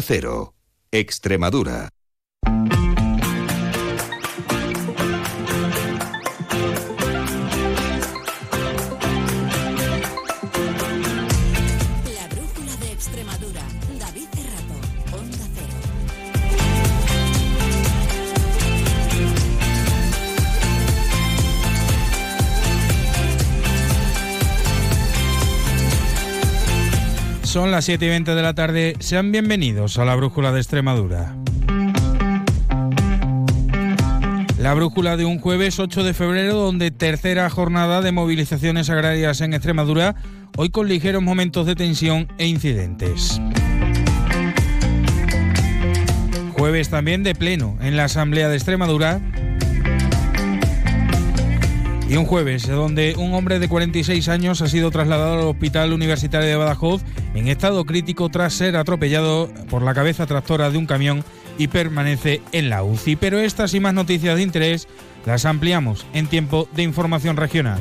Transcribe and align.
Cero, 0.00 0.54
Extremadura. 0.90 1.90
Son 27.52 27.70
las 27.70 27.84
7 27.84 28.06
y 28.06 28.08
20 28.08 28.34
de 28.34 28.40
la 28.40 28.54
tarde. 28.54 28.96
Sean 28.98 29.30
bienvenidos 29.30 29.98
a 29.98 30.06
la 30.06 30.16
Brújula 30.16 30.52
de 30.52 30.60
Extremadura. 30.60 31.36
La 34.56 34.72
brújula 34.72 35.18
de 35.18 35.26
un 35.26 35.38
jueves 35.38 35.78
8 35.78 36.02
de 36.02 36.14
febrero, 36.14 36.54
donde 36.54 36.90
tercera 36.90 37.50
jornada 37.50 38.00
de 38.00 38.10
movilizaciones 38.10 38.88
agrarias 38.88 39.42
en 39.42 39.52
Extremadura, 39.52 40.14
hoy 40.56 40.70
con 40.70 40.88
ligeros 40.88 41.22
momentos 41.22 41.66
de 41.66 41.74
tensión 41.74 42.26
e 42.38 42.46
incidentes. 42.46 43.38
Jueves 46.52 46.88
también 46.88 47.22
de 47.22 47.34
pleno 47.34 47.76
en 47.82 47.98
la 47.98 48.04
Asamblea 48.04 48.48
de 48.48 48.56
Extremadura, 48.56 49.20
y 52.12 52.16
un 52.18 52.26
jueves, 52.26 52.68
donde 52.68 53.14
un 53.16 53.32
hombre 53.32 53.58
de 53.58 53.68
46 53.68 54.28
años 54.28 54.60
ha 54.60 54.68
sido 54.68 54.90
trasladado 54.90 55.32
al 55.32 55.46
Hospital 55.46 55.94
Universitario 55.94 56.46
de 56.46 56.56
Badajoz 56.56 57.00
en 57.34 57.48
estado 57.48 57.86
crítico 57.86 58.28
tras 58.28 58.52
ser 58.52 58.76
atropellado 58.76 59.48
por 59.70 59.80
la 59.80 59.94
cabeza 59.94 60.26
tractora 60.26 60.68
de 60.68 60.76
un 60.76 60.84
camión 60.84 61.24
y 61.56 61.68
permanece 61.68 62.42
en 62.52 62.68
la 62.68 62.82
UCI. 62.82 63.16
Pero 63.16 63.38
estas 63.38 63.72
y 63.72 63.80
más 63.80 63.94
noticias 63.94 64.36
de 64.36 64.42
interés 64.42 64.88
las 65.24 65.46
ampliamos 65.46 66.04
en 66.12 66.26
tiempo 66.26 66.68
de 66.74 66.82
información 66.82 67.38
regional. 67.38 67.80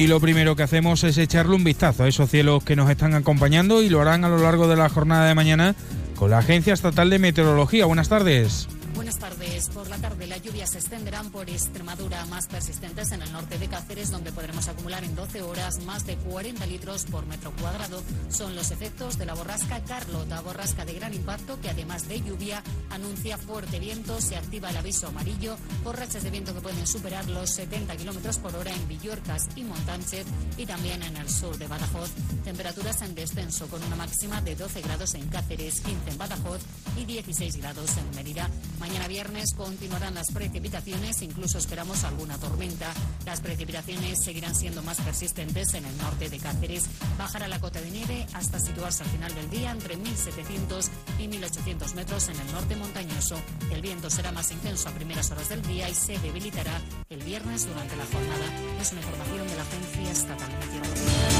Y 0.00 0.06
lo 0.06 0.18
primero 0.18 0.56
que 0.56 0.62
hacemos 0.62 1.04
es 1.04 1.18
echarle 1.18 1.54
un 1.54 1.62
vistazo 1.62 2.04
a 2.04 2.08
esos 2.08 2.30
cielos 2.30 2.64
que 2.64 2.74
nos 2.74 2.88
están 2.88 3.12
acompañando 3.12 3.82
y 3.82 3.90
lo 3.90 4.00
harán 4.00 4.24
a 4.24 4.30
lo 4.30 4.38
largo 4.38 4.66
de 4.66 4.74
la 4.74 4.88
jornada 4.88 5.26
de 5.26 5.34
mañana 5.34 5.74
con 6.16 6.30
la 6.30 6.38
Agencia 6.38 6.72
Estatal 6.72 7.10
de 7.10 7.18
Meteorología. 7.18 7.84
Buenas 7.84 8.08
tardes. 8.08 8.66
Buenas 8.94 9.18
tardes. 9.18 9.68
Por 9.68 9.86
la 9.90 9.98
tarde 9.98 10.19
lluvias 10.42 10.70
se 10.70 10.78
extenderán 10.78 11.30
por 11.30 11.48
Extremadura, 11.48 12.24
más 12.26 12.46
persistentes 12.46 13.12
en 13.12 13.22
el 13.22 13.32
norte 13.32 13.58
de 13.58 13.68
Cáceres, 13.68 14.10
donde 14.10 14.32
podremos 14.32 14.68
acumular 14.68 15.04
en 15.04 15.14
12 15.14 15.42
horas 15.42 15.80
más 15.84 16.06
de 16.06 16.16
40 16.16 16.66
litros 16.66 17.04
por 17.04 17.26
metro 17.26 17.52
cuadrado. 17.60 18.02
Son 18.30 18.54
los 18.54 18.70
efectos 18.70 19.18
de 19.18 19.26
la 19.26 19.34
borrasca 19.34 19.82
Carlota, 19.84 20.40
borrasca 20.40 20.84
de 20.84 20.94
gran 20.94 21.14
impacto 21.14 21.60
que 21.60 21.70
además 21.70 22.08
de 22.08 22.20
lluvia 22.20 22.62
anuncia 22.90 23.38
fuerte 23.38 23.78
viento, 23.78 24.20
se 24.20 24.36
activa 24.36 24.70
el 24.70 24.76
aviso 24.76 25.08
amarillo 25.08 25.56
por 25.82 25.98
rachas 25.98 26.22
de 26.22 26.30
viento 26.30 26.54
que 26.54 26.60
pueden 26.60 26.86
superar 26.86 27.28
los 27.28 27.50
70 27.50 27.96
kilómetros 27.96 28.38
por 28.38 28.54
hora 28.56 28.72
en 28.72 28.88
Villorcas 28.88 29.48
y 29.56 29.64
Montánchez 29.64 30.26
y 30.56 30.66
también 30.66 31.02
en 31.02 31.16
el 31.16 31.28
sur 31.28 31.56
de 31.58 31.66
Badajoz. 31.66 32.10
Temperaturas 32.44 33.02
en 33.02 33.14
descenso 33.14 33.66
con 33.68 33.82
una 33.82 33.96
máxima 33.96 34.40
de 34.40 34.56
12 34.56 34.80
grados 34.82 35.14
en 35.14 35.28
Cáceres, 35.28 35.80
15 35.80 36.10
en 36.10 36.18
Badajoz 36.18 36.60
y 36.96 37.04
16 37.04 37.56
grados 37.56 37.96
en 37.96 38.16
Mérida. 38.16 38.48
Mañana 38.78 39.08
viernes 39.08 39.54
continuarán 39.54 40.14
las 40.14 40.29
precipitaciones, 40.30 41.22
incluso 41.22 41.58
esperamos 41.58 42.04
alguna 42.04 42.38
tormenta. 42.38 42.92
Las 43.26 43.40
precipitaciones 43.40 44.22
seguirán 44.22 44.54
siendo 44.54 44.82
más 44.82 45.00
persistentes 45.00 45.74
en 45.74 45.84
el 45.84 45.96
norte 45.98 46.28
de 46.28 46.38
Cáceres. 46.38 46.84
Bajará 47.18 47.48
la 47.48 47.60
cota 47.60 47.80
de 47.80 47.90
nieve 47.90 48.26
hasta 48.34 48.58
situarse 48.58 49.02
al 49.02 49.10
final 49.10 49.34
del 49.34 49.50
día 49.50 49.70
entre 49.70 49.96
1.700 49.98 50.88
y 51.18 51.28
1.800 51.28 51.94
metros 51.94 52.28
en 52.28 52.40
el 52.40 52.52
norte 52.52 52.76
montañoso. 52.76 53.36
El 53.72 53.82
viento 53.82 54.10
será 54.10 54.32
más 54.32 54.50
intenso 54.50 54.88
a 54.88 54.92
primeras 54.92 55.30
horas 55.30 55.48
del 55.48 55.62
día 55.62 55.88
y 55.88 55.94
se 55.94 56.18
debilitará 56.18 56.80
el 57.08 57.22
viernes 57.22 57.66
durante 57.66 57.96
la 57.96 58.04
jornada. 58.04 58.80
Es 58.80 58.92
una 58.92 59.00
información 59.00 59.48
de 59.48 59.56
la 59.56 59.62
Agencia 59.62 60.10
Estatal 60.10 60.50
Meteorológica. 60.60 61.39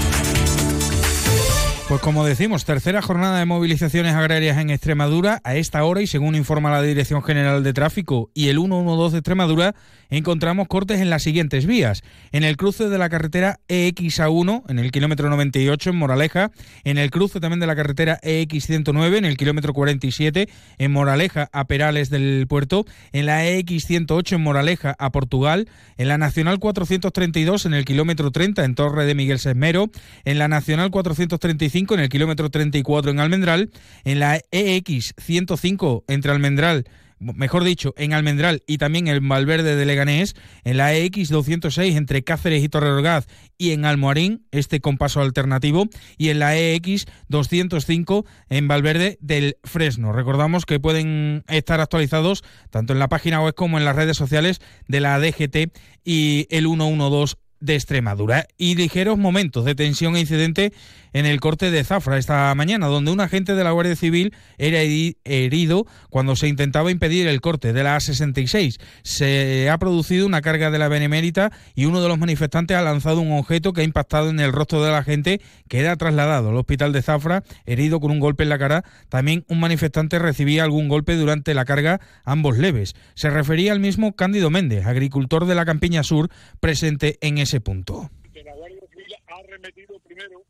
Pues 1.91 2.03
como 2.03 2.25
decimos, 2.25 2.65
tercera 2.65 3.03
jornada 3.03 3.41
de 3.41 3.47
movilizaciones 3.47 4.15
agrarias 4.15 4.59
en 4.59 4.71
Extremadura. 4.71 5.41
A 5.43 5.56
esta 5.56 5.83
hora, 5.83 6.01
y 6.01 6.06
según 6.06 6.37
informa 6.37 6.71
la 6.71 6.83
Dirección 6.83 7.21
General 7.21 7.65
de 7.65 7.73
Tráfico 7.73 8.31
y 8.33 8.47
el 8.47 8.59
112 8.59 9.11
de 9.11 9.19
Extremadura, 9.19 9.75
encontramos 10.09 10.69
cortes 10.69 11.00
en 11.00 11.11
las 11.11 11.25
siguientes 11.25 11.67
vías. 11.67 12.05
En 12.31 12.45
el 12.45 12.56
cruce 12.56 12.89
de 12.89 12.97
la 12.97 13.09
carretera 13.09 13.59
EXA1, 13.67 14.62
en 14.69 14.79
el 14.79 14.93
kilómetro 14.93 15.31
98 15.31 15.91
en 15.91 15.97
Moraleja. 15.97 16.53
En 16.84 16.97
el 16.97 17.11
cruce 17.11 17.41
también 17.41 17.59
de 17.59 17.67
la 17.67 17.75
carretera 17.75 18.21
EX109, 18.23 19.17
en 19.17 19.25
el 19.25 19.37
kilómetro 19.37 19.73
47 19.73 20.49
en 20.79 20.93
Moraleja 20.93 21.49
a 21.53 21.65
Perales 21.65 22.09
del 22.09 22.47
Puerto. 22.49 22.84
En 23.11 23.27
la 23.27 23.45
EX108 23.45 24.37
en 24.37 24.43
Moraleja 24.43 24.95
a 24.97 25.11
Portugal. 25.11 25.69
En 25.97 26.06
la 26.06 26.19
Nacional 26.19 26.61
432 26.61 27.67
en 27.67 27.75
el 27.75 27.84
kilómetro 27.84 28.31
30 28.31 28.65
en 28.65 28.77
Torre 28.77 29.06
de 29.06 29.17
Miguel 29.17 29.41
Sesmero. 29.41 29.91
En 30.25 30.39
la 30.39 30.47
Nacional 30.47 30.93
435 30.93 31.80
en 31.89 32.01
el 32.01 32.09
kilómetro 32.09 32.51
34 32.51 33.11
en 33.11 33.21
Almendral, 33.21 33.71
en 34.05 34.21
la 34.21 34.41
EX 34.51 35.15
105 35.17 36.05
entre 36.09 36.31
Almendral, 36.31 36.85
mejor 37.19 37.65
dicho, 37.65 37.95
en 37.97 38.13
Almendral 38.13 38.63
y 38.67 38.79
también 38.79 39.09
en 39.09 39.29
Valverde 39.29 39.77
de 39.77 39.87
Leganés, 39.87 40.35
en 40.65 40.77
la 40.77 40.95
EX 40.95 41.29
206 41.29 41.97
entre 41.97 42.23
Cáceres 42.23 42.63
y 42.63 42.69
Torreorgaz 42.69 43.27
y 43.59 43.73
en 43.73 43.85
Almoharín, 43.85 44.47
este 44.51 44.81
con 44.81 44.97
paso 44.97 45.21
alternativo, 45.21 45.87
y 46.17 46.31
en 46.31 46.39
la 46.39 46.57
EX 46.57 47.07
205 47.29 48.25
en 48.49 48.69
Valverde 48.69 49.19
del 49.21 49.57
Fresno. 49.65 50.12
Recordamos 50.12 50.65
que 50.65 50.81
pueden 50.81 51.45
estar 51.49 51.81
actualizados 51.81 52.43
tanto 52.71 52.93
en 52.93 52.99
la 52.99 53.09
página 53.09 53.43
web 53.43 53.55
como 53.55 53.79
en 53.79 53.85
las 53.85 53.97
redes 53.97 54.17
sociales 54.17 54.61
de 54.89 55.01
la 55.01 55.19
DGT 55.19 55.73
y 56.05 56.47
el 56.51 56.65
112 56.67 57.37
de 57.60 57.75
Extremadura 57.75 58.47
y 58.59 58.75
ligeros 58.75 59.19
momentos 59.19 59.65
de 59.65 59.75
tensión 59.75 60.16
e 60.16 60.21
incidente 60.21 60.72
en 61.12 61.26
el 61.26 61.41
corte 61.41 61.71
de 61.71 61.84
Zafra 61.84 62.19
esta 62.19 62.54
mañana, 62.54 62.87
donde 62.87 63.10
un 63.10 63.21
agente 63.21 63.54
de 63.54 63.65
la 63.65 63.72
Guardia 63.72 63.97
Civil 63.97 64.34
era 64.59 64.81
herido 64.81 65.87
cuando 66.09 66.37
se 66.37 66.49
intentaba 66.49 66.91
impedir 66.91 67.26
el 67.26 67.41
corte 67.41 67.72
de 67.72 67.82
la 67.82 67.97
A66. 67.97 68.81
Se 69.03 69.69
ha 69.70 69.78
producido 69.78 70.26
una 70.26 70.41
carga 70.41 70.70
de 70.70 70.78
la 70.78 70.88
Benemérita 70.88 71.50
y 71.75 71.87
uno 71.87 72.00
de 72.00 72.09
los 72.09 72.19
manifestantes 72.19 72.76
ha 72.76 72.82
lanzado 72.82 73.20
un 73.20 73.32
objeto 73.32 73.72
que 73.72 73.81
ha 73.81 73.84
impactado 73.84 74.31
en 74.31 74.41
el 74.41 74.53
rostro 74.53 74.82
de 74.82 74.93
la 74.93 75.03
gente, 75.03 75.41
que 75.69 75.81
era 75.81 75.97
trasladado 75.97 76.50
al 76.50 76.56
hospital 76.56 76.93
de 76.93 77.03
Zafra, 77.03 77.43
herido 77.66 78.00
con 78.00 78.10
un 78.10 78.20
golpe 78.20 78.44
en 78.44 78.49
la 78.49 78.59
cara. 78.59 78.84
También 79.09 79.44
un 79.49 79.60
manifestante 79.60 80.19
recibía 80.19 80.65
algún 80.65 80.88
golpe 80.88 81.16
durante 81.16 81.54
la 81.54 81.65
carga, 81.65 82.00
ambos 82.25 82.59
leves. 82.59 82.94
Se 83.15 83.31
refería 83.31 83.72
al 83.72 83.81
mismo 83.81 84.15
Cándido 84.15 84.50
Méndez, 84.50 84.87
agricultor 84.87 85.47
de 85.47 85.54
la 85.54 85.65
Campiña 85.65 86.03
Sur, 86.03 86.31
presente 86.60 87.19
en 87.20 87.38
ese 87.38 87.50
punto. 87.59 88.09
que 88.33 88.44
la 88.44 88.55
Guardia 88.55 88.87
Civil 88.93 89.15
ha 89.27 89.34
arremetido 89.34 89.99
primero 90.00 90.44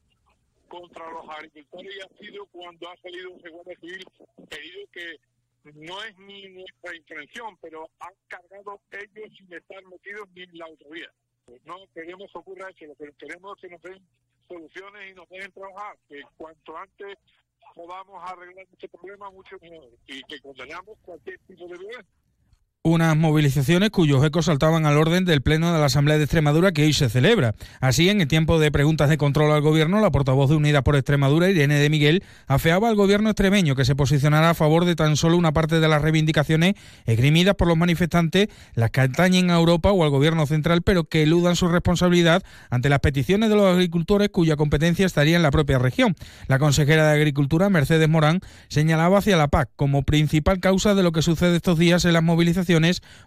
contra 0.69 1.11
los 1.11 1.29
agricultores 1.31 1.95
y 1.97 2.01
ha 2.01 2.19
sido 2.19 2.45
cuando 2.47 2.91
ha 2.91 2.97
salido 2.99 3.37
ese 3.37 3.49
Guardia 3.49 3.79
Civil 3.81 4.05
pedido 4.49 4.87
que 4.93 5.17
no 5.75 6.03
es 6.05 6.19
ni 6.19 6.49
nuestra 6.49 6.97
intención, 6.97 7.57
pero 7.61 7.89
han 8.01 8.15
cargado 8.29 8.81
ellos 8.93 9.37
sin 9.37 9.53
estar 9.53 9.85
metidos 9.87 10.29
ni 10.35 10.43
en 10.43 10.59
la 10.59 10.67
autovía. 10.67 11.11
Pues 11.45 11.65
no 11.65 11.77
queremos 11.95 12.31
que 12.33 12.39
ocurra 12.39 12.71
eso, 12.71 12.87
lo 12.87 12.95
que 12.97 13.13
queremos 13.19 13.57
es 13.57 13.63
que 13.63 13.69
nos 13.71 13.83
den 13.83 14.07
soluciones 14.49 15.11
y 15.11 15.15
nos 15.15 15.29
dejen 15.29 15.53
trabajar, 15.53 15.97
que 16.09 16.23
cuanto 16.37 16.77
antes 16.77 17.17
podamos 17.75 18.23
arreglar 18.31 18.67
este 18.73 18.89
problema, 18.89 19.31
mucho 19.31 19.57
mejor, 19.61 19.91
y 20.07 20.23
que 20.23 20.41
condenamos 20.41 20.99
cualquier 21.03 21.39
tipo 21.41 21.67
de 21.69 21.79
violencia. 21.79 22.07
Unas 22.83 23.15
movilizaciones 23.15 23.91
cuyos 23.91 24.25
ecos 24.25 24.47
saltaban 24.47 24.87
al 24.87 24.97
orden 24.97 25.27
del 25.27 25.43
Pleno 25.43 25.71
de 25.71 25.79
la 25.79 25.85
Asamblea 25.85 26.17
de 26.17 26.25
Extremadura 26.25 26.73
que 26.73 26.85
hoy 26.85 26.95
se 26.95 27.11
celebra. 27.11 27.55
Así, 27.79 28.09
en 28.09 28.23
el 28.23 28.27
tiempo 28.27 28.59
de 28.59 28.73
preguntas 28.73 29.11
de 29.11 29.19
control 29.19 29.53
al 29.53 29.61
Gobierno, 29.61 30.01
la 30.01 30.11
portavoz 30.11 30.49
de 30.49 30.57
Unidas 30.57 30.83
por 30.83 30.97
Extremadura, 30.97 31.51
Irene 31.51 31.75
de 31.75 31.91
Miguel, 31.91 32.25
afeaba 32.47 32.89
al 32.89 32.95
Gobierno 32.95 33.29
extremeño 33.29 33.75
que 33.77 33.85
se 33.85 33.95
posicionará 33.95 34.49
a 34.49 34.55
favor 34.55 34.87
de 34.87 34.97
tan 34.97 35.17
solo 35.17 35.37
una 35.37 35.53
parte 35.53 35.79
de 35.79 35.89
las 35.89 36.01
reivindicaciones 36.01 36.73
esgrimidas 37.05 37.55
por 37.55 37.69
los 37.69 37.77
manifestantes, 37.77 38.49
las 38.75 38.91
que 38.91 39.03
atañen 39.03 39.51
a 39.51 39.57
Europa 39.57 39.93
o 39.93 40.03
al 40.03 40.09
Gobierno 40.09 40.47
central, 40.47 40.81
pero 40.81 41.05
que 41.05 41.25
eludan 41.25 41.57
su 41.57 41.69
responsabilidad 41.69 42.43
ante 42.71 42.89
las 42.89 43.01
peticiones 43.01 43.51
de 43.51 43.57
los 43.57 43.71
agricultores 43.71 44.31
cuya 44.31 44.57
competencia 44.57 45.05
estaría 45.05 45.37
en 45.37 45.43
la 45.43 45.51
propia 45.51 45.79
región. 45.79 46.17
La 46.47 46.59
consejera 46.59 47.09
de 47.09 47.13
Agricultura, 47.13 47.69
Mercedes 47.69 48.09
Morán, 48.09 48.41
señalaba 48.69 49.19
hacia 49.19 49.37
la 49.37 49.49
PAC 49.49 49.69
como 49.77 50.03
principal 50.03 50.61
causa 50.61 50.95
de 50.95 51.03
lo 51.03 51.13
que 51.13 51.21
sucede 51.21 51.57
estos 51.57 51.79
días 51.79 52.07
en 52.07 52.15
las 52.15 52.23
movilizaciones 52.23 52.70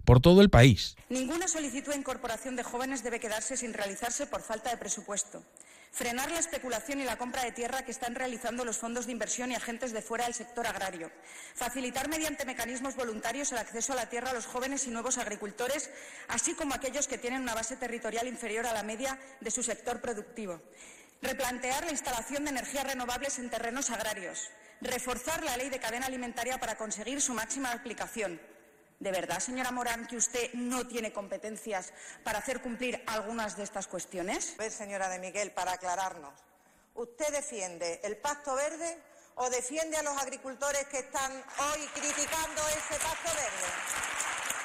por 0.06 0.22
todo 0.22 0.42
el 0.42 0.50
país. 0.50 0.96
Ninguna 1.10 1.48
solicitud 1.48 1.92
de 1.92 1.98
incorporación 1.98 2.56
de 2.56 2.64
jóvenes 2.64 3.04
debe 3.04 3.20
quedarse 3.20 3.58
sin 3.58 3.74
realizarse 3.74 4.26
por 4.26 4.42
falta 4.42 4.70
de 4.70 4.78
presupuesto. 4.78 5.44
Frenar 5.92 6.32
la 6.32 6.40
especulación 6.40 7.02
y 7.02 7.04
la 7.04 7.18
compra 7.18 7.44
de 7.44 7.52
tierra 7.52 7.86
que 7.86 7.92
están 7.92 8.16
realizando 8.16 8.66
los 8.66 8.78
fondos 8.78 9.06
de 9.06 9.12
inversión 9.12 9.52
y 9.52 9.56
agentes 9.56 9.94
de 9.94 10.02
fuera 10.02 10.26
del 10.26 10.34
sector 10.34 10.66
agrario. 10.66 11.12
Facilitar 11.54 12.10
mediante 12.10 12.46
mecanismos 12.46 12.96
voluntarios 12.96 13.52
el 13.52 13.60
acceso 13.60 13.94
a 13.94 13.98
la 13.98 14.10
tierra 14.10 14.32
a 14.32 14.34
los 14.34 14.48
jóvenes 14.48 14.88
y 14.88 14.90
nuevos 14.90 15.20
agricultores, 15.20 15.92
así 16.30 16.56
como 16.56 16.74
a 16.74 16.78
aquellos 16.78 17.08
que 17.08 17.20
tienen 17.20 17.44
una 17.44 17.54
base 17.54 17.76
territorial 17.76 18.28
inferior 18.28 18.66
a 18.66 18.74
la 18.74 18.82
media 18.82 19.20
de 19.40 19.52
su 19.52 19.62
sector 19.62 20.02
productivo. 20.02 20.62
Replantear 21.22 21.86
la 21.86 21.92
instalación 21.92 22.46
de 22.46 22.50
energías 22.50 22.88
renovables 22.88 23.38
en 23.38 23.52
terrenos 23.52 23.92
agrarios. 23.92 24.50
Reforzar 24.82 25.44
la 25.44 25.58
ley 25.58 25.70
de 25.70 25.80
cadena 25.80 26.08
alimentaria 26.08 26.58
para 26.58 26.76
conseguir 26.76 27.22
su 27.22 27.36
máxima 27.36 27.72
aplicación 27.72 28.40
¿De 29.04 29.12
verdad, 29.12 29.42
señora 29.42 29.70
Morán, 29.70 30.08
que 30.08 30.16
usted 30.16 30.54
no 30.54 30.88
tiene 30.88 31.12
competencias 31.12 31.92
para 32.24 32.40
hacer 32.40 32.62
cumplir 32.62 33.04
algunas 33.06 33.58
de 33.58 33.64
estas 33.64 33.86
cuestiones? 33.86 34.54
A 34.58 34.64
ver, 34.64 34.72
señora 34.72 35.10
de 35.10 35.20
Miguel, 35.20 35.52
para 35.52 35.74
aclararnos, 35.74 36.34
¿usted 36.96 37.28
defiende 37.34 38.00
el 38.06 38.16
Pacto 38.16 38.56
Verde 38.56 38.98
o 39.36 39.50
defiende 39.50 39.98
a 39.98 40.04
los 40.04 40.16
agricultores 40.16 40.88
que 40.88 41.00
están 41.00 41.34
hoy 41.34 41.86
criticando 41.88 42.62
ese 42.70 42.98
Pacto 43.04 43.30
Verde? 43.36 43.68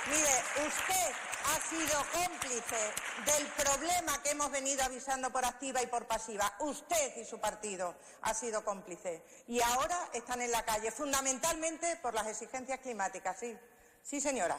Mire, 0.06 0.68
usted 0.68 1.14
ha 1.44 1.60
sido 1.68 2.06
cómplice 2.12 2.76
del 3.26 3.46
problema 3.48 4.22
que 4.22 4.30
hemos 4.30 4.52
venido 4.52 4.84
avisando 4.84 5.32
por 5.32 5.44
activa 5.44 5.82
y 5.82 5.88
por 5.88 6.06
pasiva. 6.06 6.54
Usted 6.60 7.16
y 7.16 7.24
su 7.24 7.40
partido 7.40 7.96
ha 8.22 8.32
sido 8.34 8.64
cómplice. 8.64 9.20
Y 9.48 9.60
ahora 9.62 10.10
están 10.12 10.40
en 10.42 10.52
la 10.52 10.64
calle, 10.64 10.92
fundamentalmente 10.92 11.96
por 11.96 12.14
las 12.14 12.28
exigencias 12.28 12.78
climáticas, 12.78 13.36
sí. 13.36 13.58
Sí, 14.02 14.20
señora. 14.20 14.58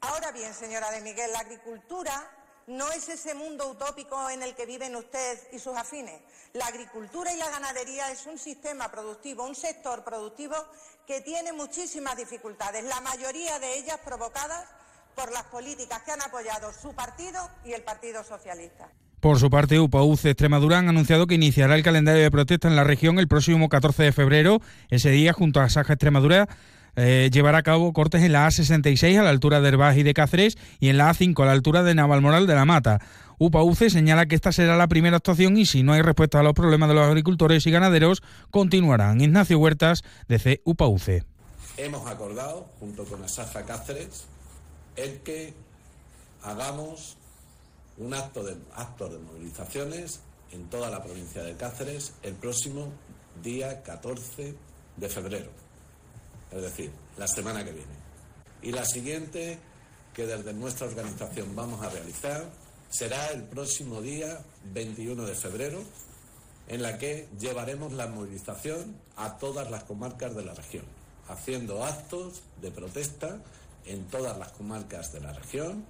Ahora 0.00 0.32
bien, 0.32 0.52
señora 0.54 0.90
de 0.90 1.00
Miguel, 1.00 1.32
la 1.32 1.40
agricultura 1.40 2.30
no 2.66 2.90
es 2.92 3.08
ese 3.08 3.34
mundo 3.34 3.68
utópico 3.68 4.30
en 4.30 4.42
el 4.42 4.54
que 4.54 4.64
viven 4.64 4.94
usted 4.96 5.38
y 5.52 5.58
sus 5.58 5.76
afines. 5.76 6.20
La 6.52 6.66
agricultura 6.66 7.32
y 7.32 7.36
la 7.36 7.50
ganadería 7.50 8.10
es 8.10 8.26
un 8.26 8.38
sistema 8.38 8.90
productivo, 8.90 9.44
un 9.44 9.54
sector 9.54 10.04
productivo 10.04 10.54
que 11.06 11.20
tiene 11.20 11.52
muchísimas 11.52 12.16
dificultades, 12.16 12.84
la 12.84 13.00
mayoría 13.00 13.58
de 13.58 13.78
ellas 13.78 13.98
provocadas 14.04 14.68
por 15.14 15.32
las 15.32 15.44
políticas 15.44 16.02
que 16.02 16.12
han 16.12 16.22
apoyado 16.22 16.72
su 16.72 16.94
partido 16.94 17.40
y 17.64 17.72
el 17.72 17.82
Partido 17.82 18.22
Socialista. 18.24 18.88
Por 19.20 19.38
su 19.38 19.50
parte, 19.50 19.78
UPAUC 19.78 20.24
Extremadura 20.24 20.78
han 20.78 20.88
anunciado 20.88 21.26
que 21.26 21.34
iniciará 21.34 21.74
el 21.74 21.82
calendario 21.82 22.22
de 22.22 22.30
protesta 22.30 22.68
en 22.68 22.76
la 22.76 22.84
región 22.84 23.18
el 23.18 23.28
próximo 23.28 23.68
14 23.68 24.04
de 24.04 24.12
febrero. 24.12 24.62
Ese 24.88 25.10
día, 25.10 25.34
junto 25.34 25.60
a 25.60 25.68
Saja 25.68 25.92
Extremadura, 25.92 26.48
eh, 26.96 27.30
llevará 27.32 27.58
a 27.58 27.62
cabo 27.62 27.92
cortes 27.92 28.22
en 28.22 28.32
la 28.32 28.46
A66 28.46 29.18
a 29.18 29.22
la 29.22 29.30
altura 29.30 29.60
de 29.60 29.68
Herbaz 29.68 29.96
y 29.96 30.02
de 30.02 30.14
Cáceres 30.14 30.58
y 30.78 30.88
en 30.88 30.98
la 30.98 31.10
A5 31.10 31.42
a 31.42 31.46
la 31.46 31.52
altura 31.52 31.82
de 31.82 31.94
Navalmoral 31.94 32.46
de 32.46 32.54
la 32.54 32.64
Mata. 32.64 33.00
UPAUCE 33.38 33.88
señala 33.88 34.26
que 34.26 34.34
esta 34.34 34.52
será 34.52 34.76
la 34.76 34.88
primera 34.88 35.16
actuación 35.16 35.56
y 35.56 35.64
si 35.64 35.82
no 35.82 35.94
hay 35.94 36.02
respuesta 36.02 36.40
a 36.40 36.42
los 36.42 36.52
problemas 36.52 36.88
de 36.90 36.94
los 36.94 37.06
agricultores 37.06 37.66
y 37.66 37.70
ganaderos, 37.70 38.22
continuarán. 38.50 39.20
Ignacio 39.20 39.58
Huertas, 39.58 40.02
de 40.28 40.60
UPAUCE. 40.64 41.24
Hemos 41.78 42.06
acordado, 42.06 42.68
junto 42.78 43.04
con 43.04 43.24
Asafa 43.24 43.64
Cáceres, 43.64 44.26
el 44.96 45.20
que 45.20 45.54
hagamos 46.42 47.16
un 47.96 48.12
acto 48.12 48.44
de, 48.44 48.56
acto 48.74 49.08
de 49.08 49.18
movilizaciones 49.18 50.20
en 50.52 50.68
toda 50.68 50.90
la 50.90 51.02
provincia 51.02 51.42
de 51.42 51.56
Cáceres 51.56 52.12
el 52.22 52.34
próximo 52.34 52.92
día 53.42 53.82
14 53.82 54.54
de 54.96 55.08
febrero 55.08 55.69
es 56.50 56.62
decir, 56.62 56.90
la 57.16 57.26
semana 57.26 57.64
que 57.64 57.72
viene. 57.72 57.92
Y 58.62 58.72
la 58.72 58.84
siguiente 58.84 59.58
que 60.14 60.26
desde 60.26 60.52
nuestra 60.52 60.86
organización 60.86 61.54
vamos 61.54 61.82
a 61.82 61.88
realizar 61.88 62.50
será 62.90 63.28
el 63.28 63.44
próximo 63.44 64.00
día 64.00 64.40
21 64.72 65.24
de 65.24 65.34
febrero, 65.34 65.82
en 66.66 66.82
la 66.82 66.98
que 66.98 67.28
llevaremos 67.38 67.92
la 67.92 68.06
movilización 68.06 68.96
a 69.16 69.38
todas 69.38 69.70
las 69.70 69.84
comarcas 69.84 70.34
de 70.34 70.44
la 70.44 70.54
región, 70.54 70.84
haciendo 71.28 71.84
actos 71.84 72.42
de 72.60 72.70
protesta 72.70 73.38
en 73.86 74.04
todas 74.06 74.36
las 74.38 74.52
comarcas 74.52 75.12
de 75.12 75.20
la 75.20 75.32
región 75.32 75.84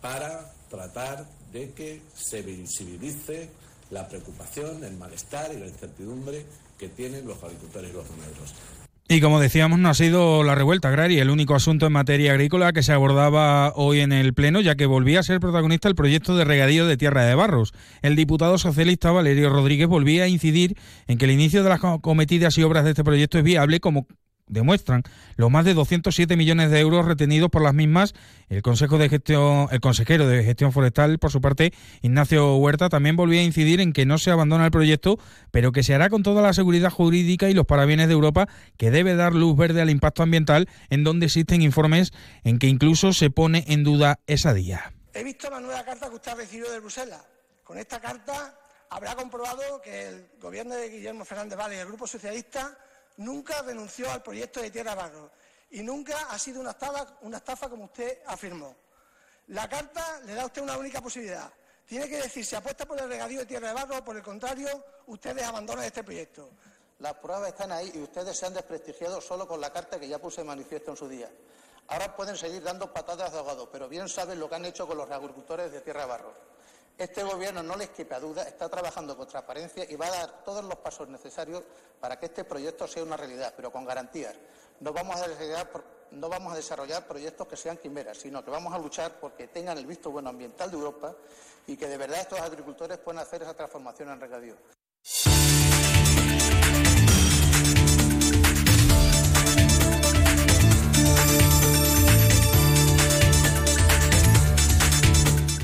para 0.00 0.52
tratar 0.68 1.26
de 1.52 1.72
que 1.72 2.02
se 2.14 2.42
visibilice 2.42 3.50
la 3.90 4.08
preocupación, 4.08 4.82
el 4.84 4.96
malestar 4.96 5.52
y 5.52 5.58
la 5.58 5.66
incertidumbre 5.66 6.46
que 6.78 6.88
tienen 6.88 7.26
los 7.26 7.42
agricultores 7.42 7.90
y 7.90 7.92
los 7.92 8.08
ganaderos. 8.08 8.81
Y 9.08 9.20
como 9.20 9.40
decíamos, 9.40 9.78
no 9.78 9.90
ha 9.90 9.94
sido 9.94 10.42
la 10.42 10.54
revuelta 10.54 10.88
agraria 10.88 11.20
el 11.22 11.28
único 11.28 11.54
asunto 11.54 11.86
en 11.86 11.92
materia 11.92 12.32
agrícola 12.32 12.72
que 12.72 12.82
se 12.82 12.92
abordaba 12.92 13.72
hoy 13.74 14.00
en 14.00 14.12
el 14.12 14.32
Pleno, 14.32 14.60
ya 14.60 14.74
que 14.74 14.86
volvía 14.86 15.20
a 15.20 15.22
ser 15.22 15.40
protagonista 15.40 15.88
el 15.88 15.94
proyecto 15.94 16.36
de 16.36 16.44
regadío 16.44 16.86
de 16.86 16.96
Tierra 16.96 17.24
de 17.24 17.34
Barros. 17.34 17.72
El 18.00 18.16
diputado 18.16 18.56
socialista 18.58 19.10
Valerio 19.10 19.50
Rodríguez 19.50 19.88
volvía 19.88 20.24
a 20.24 20.28
incidir 20.28 20.78
en 21.08 21.18
que 21.18 21.26
el 21.26 21.32
inicio 21.32 21.62
de 21.62 21.68
las 21.68 21.80
cometidas 22.00 22.56
y 22.56 22.62
obras 22.62 22.84
de 22.84 22.90
este 22.90 23.04
proyecto 23.04 23.38
es 23.38 23.44
viable 23.44 23.80
como 23.80 24.06
demuestran 24.46 25.02
los 25.36 25.50
más 25.50 25.64
de 25.64 25.74
207 25.74 26.36
millones 26.36 26.70
de 26.70 26.80
euros 26.80 27.06
retenidos 27.06 27.50
por 27.50 27.62
las 27.62 27.74
mismas. 27.74 28.14
El 28.48 28.62
Consejo 28.62 28.98
de 28.98 29.08
Gestión, 29.08 29.68
el 29.70 29.80
consejero 29.80 30.26
de 30.26 30.44
Gestión 30.44 30.72
Forestal, 30.72 31.18
por 31.18 31.30
su 31.30 31.40
parte, 31.40 31.72
Ignacio 32.02 32.56
Huerta, 32.56 32.88
también 32.88 33.16
volvía 33.16 33.40
a 33.40 33.44
incidir 33.44 33.80
en 33.80 33.92
que 33.92 34.06
no 34.06 34.18
se 34.18 34.30
abandona 34.30 34.66
el 34.66 34.70
proyecto, 34.70 35.18
pero 35.50 35.72
que 35.72 35.82
se 35.82 35.94
hará 35.94 36.10
con 36.10 36.22
toda 36.22 36.42
la 36.42 36.52
seguridad 36.52 36.90
jurídica 36.90 37.48
y 37.48 37.54
los 37.54 37.66
parabienes 37.66 38.08
de 38.08 38.14
Europa, 38.14 38.48
que 38.76 38.90
debe 38.90 39.14
dar 39.14 39.34
luz 39.34 39.56
verde 39.56 39.80
al 39.80 39.90
impacto 39.90 40.22
ambiental, 40.22 40.68
en 40.90 41.04
donde 41.04 41.26
existen 41.26 41.62
informes 41.62 42.12
en 42.44 42.58
que 42.58 42.66
incluso 42.66 43.12
se 43.12 43.30
pone 43.30 43.64
en 43.68 43.84
duda 43.84 44.20
esa 44.26 44.52
día. 44.52 44.92
He 45.14 45.24
visto 45.24 45.50
la 45.50 45.60
nueva 45.60 45.84
carta 45.84 46.08
que 46.08 46.16
usted 46.16 46.32
ha 46.32 46.34
recibido 46.36 46.70
de 46.70 46.80
Bruselas. 46.80 47.22
Con 47.64 47.78
esta 47.78 48.00
carta 48.00 48.54
habrá 48.90 49.14
comprobado 49.14 49.80
que 49.82 50.08
el 50.08 50.26
gobierno 50.40 50.74
de 50.74 50.88
Guillermo 50.88 51.24
Fernández 51.24 51.56
Vale 51.56 51.76
y 51.76 51.78
el 51.78 51.86
Grupo 51.86 52.06
Socialista 52.06 52.76
nunca 53.16 53.62
renunció 53.62 54.10
al 54.10 54.22
proyecto 54.22 54.60
de 54.60 54.70
Tierra 54.70 54.94
Barro 54.94 55.30
y 55.70 55.82
nunca 55.82 56.28
ha 56.30 56.38
sido 56.38 56.60
una 56.60 56.70
estafa, 56.70 57.68
como 57.68 57.84
usted 57.84 58.20
afirmó. 58.26 58.76
La 59.48 59.68
carta 59.68 60.20
le 60.24 60.34
da 60.34 60.42
a 60.42 60.46
usted 60.46 60.62
una 60.62 60.76
única 60.76 61.00
posibilidad. 61.00 61.52
Tiene 61.86 62.08
que 62.08 62.18
decir 62.18 62.44
si 62.44 62.54
apuesta 62.54 62.86
por 62.86 63.00
el 63.00 63.08
regadío 63.08 63.40
de 63.40 63.46
Tierra 63.46 63.68
de 63.68 63.74
Barro 63.74 63.98
o 63.98 64.04
por 64.04 64.16
el 64.16 64.22
contrario, 64.22 64.68
ustedes 65.06 65.42
abandonan 65.42 65.84
este 65.84 66.04
proyecto. 66.04 66.50
Las 66.98 67.14
pruebas 67.14 67.48
están 67.48 67.72
ahí 67.72 67.90
y 67.94 68.02
ustedes 68.02 68.36
se 68.36 68.46
han 68.46 68.54
desprestigiado 68.54 69.20
solo 69.20 69.48
con 69.48 69.60
la 69.60 69.72
carta 69.72 69.98
que 69.98 70.08
ya 70.08 70.18
puse 70.18 70.44
manifiesto 70.44 70.92
en 70.92 70.96
su 70.96 71.08
día. 71.08 71.28
Ahora 71.88 72.14
pueden 72.14 72.36
seguir 72.36 72.62
dando 72.62 72.92
patadas 72.92 73.32
de 73.32 73.38
ahogado, 73.38 73.68
pero 73.70 73.88
bien 73.88 74.08
saben 74.08 74.38
lo 74.38 74.48
que 74.48 74.54
han 74.54 74.64
hecho 74.64 74.86
con 74.86 74.96
los 74.96 75.10
agricultores 75.10 75.72
de 75.72 75.80
Tierra 75.80 76.02
de 76.02 76.06
Barro. 76.06 76.51
Este 76.98 77.22
Gobierno, 77.24 77.62
no 77.62 77.76
les 77.76 77.90
quepa 77.90 78.20
duda, 78.20 78.42
está 78.42 78.68
trabajando 78.68 79.16
con 79.16 79.26
transparencia 79.26 79.84
y 79.88 79.96
va 79.96 80.06
a 80.06 80.10
dar 80.10 80.44
todos 80.44 80.64
los 80.64 80.76
pasos 80.76 81.08
necesarios 81.08 81.62
para 81.98 82.18
que 82.18 82.26
este 82.26 82.44
proyecto 82.44 82.86
sea 82.86 83.02
una 83.02 83.16
realidad, 83.16 83.52
pero 83.56 83.72
con 83.72 83.84
garantías. 83.84 84.34
No 84.80 84.92
vamos 84.92 85.16
a 85.16 85.26
desarrollar, 85.26 85.68
no 86.10 86.28
vamos 86.28 86.52
a 86.52 86.56
desarrollar 86.56 87.06
proyectos 87.06 87.48
que 87.48 87.56
sean 87.56 87.78
quimeras, 87.78 88.18
sino 88.18 88.44
que 88.44 88.50
vamos 88.50 88.72
a 88.74 88.78
luchar 88.78 89.18
porque 89.20 89.48
tengan 89.48 89.78
el 89.78 89.86
visto 89.86 90.10
bueno 90.10 90.30
ambiental 90.30 90.70
de 90.70 90.76
Europa 90.76 91.14
y 91.66 91.76
que 91.76 91.88
de 91.88 91.96
verdad 91.96 92.20
estos 92.20 92.40
agricultores 92.40 92.98
puedan 92.98 93.22
hacer 93.22 93.42
esa 93.42 93.54
transformación 93.54 94.10
en 94.10 94.20
regadío. 94.20 94.56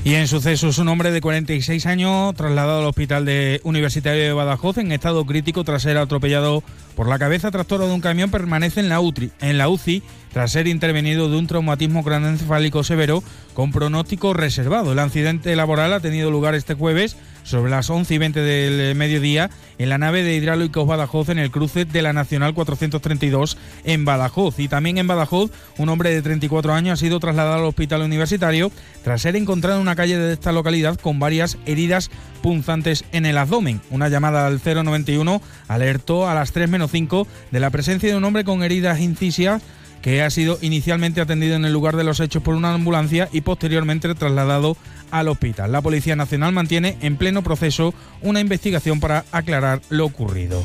Y 0.09 0.15
en 0.15 0.27
sucesos, 0.27 0.79
un 0.79 0.87
hombre 0.87 1.11
de 1.11 1.21
46 1.21 1.85
años 1.85 2.33
trasladado 2.33 2.79
al 2.79 2.87
hospital 2.87 3.25
de 3.25 3.61
universitario 3.63 4.23
de 4.23 4.33
Badajoz 4.33 4.79
en 4.79 4.91
estado 4.91 5.23
crítico 5.23 5.63
tras 5.63 5.83
ser 5.83 5.99
atropellado 5.99 6.63
por 6.95 7.07
la 7.07 7.19
cabeza 7.19 7.51
tractora 7.51 7.85
de 7.85 7.93
un 7.93 8.01
camión 8.01 8.31
permanece 8.31 8.79
en 8.79 8.89
la, 8.89 8.99
en 9.41 9.57
la 9.59 9.69
UCI 9.69 10.01
tras 10.33 10.51
ser 10.51 10.65
intervenido 10.65 11.29
de 11.29 11.37
un 11.37 11.45
traumatismo 11.45 12.03
craneoencefálico 12.03 12.83
severo 12.83 13.23
con 13.53 13.71
pronóstico 13.71 14.33
reservado. 14.33 14.93
El 14.93 14.99
accidente 14.99 15.55
laboral 15.55 15.93
ha 15.93 15.99
tenido 15.99 16.31
lugar 16.31 16.55
este 16.55 16.73
jueves 16.73 17.15
sobre 17.49 17.71
las 17.71 17.89
11 17.89 18.13
y 18.13 18.17
20 18.17 18.39
del 18.41 18.95
mediodía 18.95 19.49
en 19.79 19.89
la 19.89 19.97
nave 19.97 20.23
de 20.23 20.35
hidráulicos 20.35 20.85
Badajoz 20.85 21.29
en 21.29 21.39
el 21.39 21.51
cruce 21.51 21.85
de 21.85 22.01
la 22.01 22.13
Nacional 22.13 22.53
432 22.53 23.57
en 23.83 24.05
Badajoz. 24.05 24.59
Y 24.59 24.67
también 24.67 24.97
en 24.97 25.07
Badajoz, 25.07 25.51
un 25.77 25.89
hombre 25.89 26.11
de 26.11 26.21
34 26.21 26.73
años 26.73 26.93
ha 26.93 27.03
sido 27.03 27.19
trasladado 27.19 27.55
al 27.55 27.65
hospital 27.65 28.03
universitario 28.03 28.71
tras 29.03 29.23
ser 29.23 29.35
encontrado 29.35 29.77
en 29.77 29.81
una 29.81 29.95
calle 29.95 30.17
de 30.17 30.33
esta 30.33 30.51
localidad 30.51 30.99
con 30.99 31.19
varias 31.19 31.57
heridas 31.65 32.11
punzantes 32.41 33.03
en 33.11 33.25
el 33.25 33.37
abdomen. 33.37 33.81
Una 33.89 34.09
llamada 34.09 34.45
al 34.45 34.61
091 34.63 35.41
alertó 35.67 36.29
a 36.29 36.35
las 36.35 36.51
3 36.51 36.69
menos 36.69 36.91
5 36.91 37.27
de 37.51 37.59
la 37.59 37.71
presencia 37.71 38.09
de 38.09 38.15
un 38.15 38.23
hombre 38.23 38.43
con 38.43 38.63
heridas 38.63 38.99
incisias 38.99 39.61
que 40.01 40.21
ha 40.21 40.29
sido 40.29 40.57
inicialmente 40.61 41.21
atendido 41.21 41.55
en 41.55 41.65
el 41.65 41.73
lugar 41.73 41.95
de 41.95 42.03
los 42.03 42.19
hechos 42.19 42.41
por 42.41 42.55
una 42.55 42.73
ambulancia 42.73 43.27
y 43.31 43.41
posteriormente 43.41 44.13
trasladado 44.15 44.77
al 45.11 45.27
hospital. 45.27 45.71
La 45.71 45.81
Policía 45.81 46.15
Nacional 46.15 46.51
mantiene 46.51 46.97
en 47.01 47.17
pleno 47.17 47.43
proceso 47.43 47.93
una 48.21 48.39
investigación 48.39 48.99
para 48.99 49.25
aclarar 49.31 49.81
lo 49.89 50.05
ocurrido. 50.05 50.63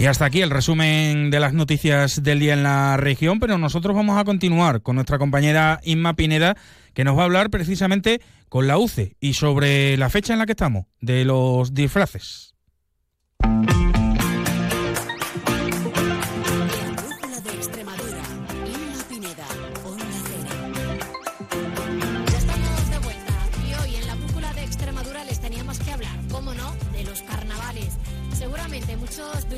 Y 0.00 0.06
hasta 0.06 0.24
aquí 0.24 0.40
el 0.40 0.48
resumen 0.48 1.28
de 1.28 1.40
las 1.40 1.52
noticias 1.52 2.22
del 2.22 2.40
día 2.40 2.54
en 2.54 2.62
la 2.62 2.96
región, 2.96 3.38
pero 3.38 3.58
nosotros 3.58 3.94
vamos 3.94 4.16
a 4.16 4.24
continuar 4.24 4.80
con 4.80 4.94
nuestra 4.94 5.18
compañera 5.18 5.78
Inma 5.84 6.14
Pineda 6.14 6.56
que 6.94 7.04
nos 7.04 7.16
va 7.16 7.22
a 7.22 7.24
hablar 7.24 7.50
precisamente 7.50 8.20
con 8.48 8.66
la 8.66 8.78
UCE 8.78 9.16
y 9.20 9.34
sobre 9.34 9.96
la 9.96 10.10
fecha 10.10 10.32
en 10.32 10.38
la 10.38 10.46
que 10.46 10.52
estamos, 10.52 10.86
de 11.00 11.24
los 11.24 11.74
disfraces. 11.74 12.54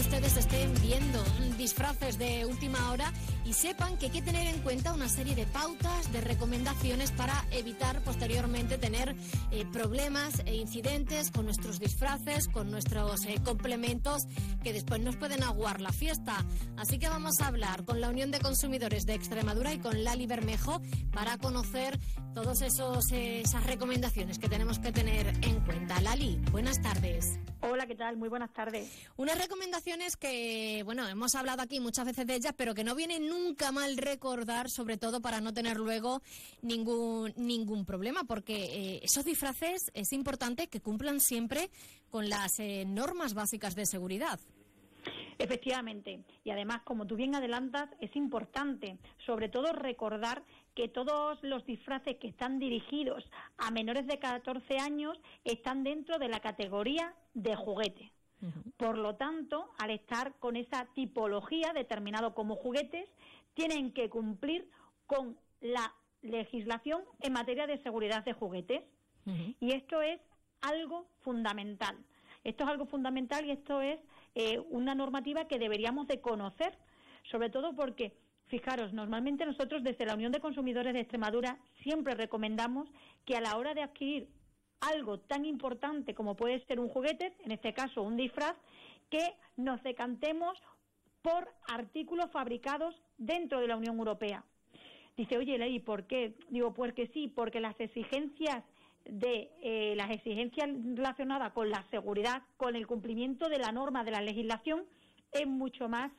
ustedes 0.02 0.36
estén 0.36 0.72
viendo 0.82 1.24
disfraces 1.56 2.18
de 2.18 2.44
última 2.44 2.90
hora 2.90 3.12
y 3.52 3.54
sepan 3.54 3.98
que 3.98 4.06
hay 4.06 4.12
que 4.12 4.22
tener 4.22 4.46
en 4.46 4.62
cuenta 4.62 4.94
una 4.94 5.10
serie 5.10 5.34
de 5.34 5.44
pautas, 5.44 6.10
de 6.10 6.22
recomendaciones 6.22 7.10
para 7.10 7.44
evitar 7.50 8.00
posteriormente 8.00 8.78
tener 8.78 9.14
eh, 9.50 9.66
problemas 9.70 10.40
e 10.46 10.54
incidentes 10.54 11.30
con 11.30 11.44
nuestros 11.44 11.78
disfraces, 11.78 12.48
con 12.48 12.70
nuestros 12.70 13.26
eh, 13.26 13.42
complementos 13.44 14.22
que 14.64 14.72
después 14.72 15.02
nos 15.02 15.16
pueden 15.16 15.42
aguar 15.42 15.82
la 15.82 15.92
fiesta. 15.92 16.42
Así 16.78 16.98
que 16.98 17.10
vamos 17.10 17.42
a 17.42 17.48
hablar 17.48 17.84
con 17.84 18.00
la 18.00 18.08
Unión 18.08 18.30
de 18.30 18.40
Consumidores 18.40 19.04
de 19.04 19.14
Extremadura 19.14 19.74
y 19.74 19.80
con 19.80 20.02
Lali 20.02 20.26
Bermejo 20.26 20.80
para 21.12 21.36
conocer 21.36 22.00
todas 22.34 22.62
eh, 22.62 23.42
esas 23.44 23.66
recomendaciones 23.66 24.38
que 24.38 24.48
tenemos 24.48 24.78
que 24.78 24.92
tener 24.92 25.26
en 25.42 25.60
cuenta. 25.66 26.00
Lali, 26.00 26.40
buenas 26.50 26.80
tardes. 26.80 27.38
Hola, 27.60 27.86
¿qué 27.86 27.94
tal? 27.94 28.16
Muy 28.16 28.30
buenas 28.30 28.52
tardes. 28.54 28.90
Unas 29.16 29.38
recomendaciones 29.38 30.16
que, 30.16 30.82
bueno, 30.84 31.06
hemos 31.06 31.34
hablado 31.34 31.60
aquí 31.60 31.80
muchas 31.80 32.06
veces 32.06 32.26
de 32.26 32.34
ellas, 32.36 32.54
pero 32.56 32.74
que 32.74 32.82
no 32.82 32.94
viene 32.94 33.20
nunca 33.20 33.41
mal 33.72 33.96
recordar, 33.96 34.68
sobre 34.68 34.96
todo 34.96 35.20
para 35.20 35.40
no 35.40 35.52
tener 35.52 35.76
luego 35.76 36.22
ningún, 36.62 37.32
ningún 37.36 37.84
problema, 37.84 38.24
porque 38.24 38.54
eh, 38.64 39.00
esos 39.02 39.24
disfraces 39.24 39.90
es 39.94 40.12
importante 40.12 40.68
que 40.68 40.80
cumplan 40.80 41.20
siempre 41.20 41.70
con 42.10 42.28
las 42.28 42.58
eh, 42.58 42.84
normas 42.86 43.34
básicas 43.34 43.74
de 43.74 43.86
seguridad. 43.86 44.40
Efectivamente. 45.38 46.20
Y 46.44 46.50
además, 46.50 46.82
como 46.84 47.06
tú 47.06 47.16
bien 47.16 47.34
adelantas, 47.34 47.88
es 48.00 48.14
importante, 48.14 48.98
sobre 49.26 49.48
todo, 49.48 49.72
recordar 49.72 50.44
que 50.74 50.88
todos 50.88 51.38
los 51.42 51.64
disfraces 51.66 52.16
que 52.18 52.28
están 52.28 52.58
dirigidos 52.58 53.24
a 53.58 53.70
menores 53.70 54.06
de 54.06 54.18
14 54.18 54.78
años 54.78 55.18
están 55.44 55.82
dentro 55.82 56.18
de 56.18 56.28
la 56.28 56.40
categoría 56.40 57.14
de 57.34 57.56
juguete. 57.56 58.12
Por 58.76 58.98
lo 58.98 59.14
tanto, 59.14 59.70
al 59.78 59.90
estar 59.90 60.34
con 60.40 60.56
esa 60.56 60.86
tipología 60.94 61.72
determinado 61.72 62.34
como 62.34 62.56
juguetes, 62.56 63.08
tienen 63.54 63.92
que 63.92 64.10
cumplir 64.10 64.68
con 65.06 65.38
la 65.60 65.94
legislación 66.22 67.02
en 67.20 67.32
materia 67.32 67.66
de 67.66 67.82
seguridad 67.82 68.24
de 68.24 68.32
juguetes. 68.32 68.82
Y 69.60 69.72
esto 69.72 70.02
es 70.02 70.20
algo 70.60 71.06
fundamental. 71.20 71.96
Esto 72.42 72.64
es 72.64 72.70
algo 72.70 72.86
fundamental 72.86 73.46
y 73.46 73.52
esto 73.52 73.80
es 73.80 74.00
eh, 74.34 74.58
una 74.70 74.96
normativa 74.96 75.46
que 75.46 75.60
deberíamos 75.60 76.08
de 76.08 76.20
conocer, 76.20 76.76
sobre 77.30 77.50
todo 77.50 77.76
porque 77.76 78.16
Fijaros, 78.52 78.92
normalmente 78.92 79.46
nosotros 79.46 79.82
desde 79.82 80.04
la 80.04 80.14
Unión 80.14 80.30
de 80.30 80.38
Consumidores 80.38 80.92
de 80.92 81.00
Extremadura 81.00 81.56
siempre 81.82 82.14
recomendamos 82.14 82.86
que 83.24 83.34
a 83.34 83.40
la 83.40 83.56
hora 83.56 83.72
de 83.72 83.80
adquirir 83.80 84.28
algo 84.82 85.18
tan 85.18 85.44
importante 85.44 86.14
como 86.14 86.34
puede 86.34 86.64
ser 86.66 86.80
un 86.80 86.88
juguete, 86.88 87.32
en 87.44 87.52
este 87.52 87.72
caso 87.72 88.02
un 88.02 88.16
disfraz, 88.16 88.56
que 89.10 89.34
nos 89.56 89.82
decantemos 89.82 90.58
por 91.22 91.48
artículos 91.68 92.30
fabricados 92.30 92.94
dentro 93.16 93.60
de 93.60 93.68
la 93.68 93.76
Unión 93.76 93.96
Europea. 93.98 94.44
Dice, 95.16 95.38
oye, 95.38 95.58
Ley, 95.58 95.78
¿por 95.78 96.06
qué? 96.06 96.34
Digo, 96.48 96.72
pues 96.72 96.94
que 96.94 97.06
sí, 97.08 97.28
porque 97.28 97.60
las 97.60 97.78
exigencias 97.78 98.64
de 99.04 99.50
eh, 99.62 99.94
las 99.96 100.10
exigencias 100.10 100.68
relacionadas 100.94 101.52
con 101.52 101.70
la 101.70 101.84
seguridad, 101.90 102.42
con 102.56 102.76
el 102.76 102.86
cumplimiento 102.86 103.48
de 103.48 103.58
la 103.58 103.72
norma 103.72 104.04
de 104.04 104.10
la 104.10 104.20
legislación, 104.20 104.84
es 105.32 105.46
mucho 105.46 105.88
más, 105.88 106.12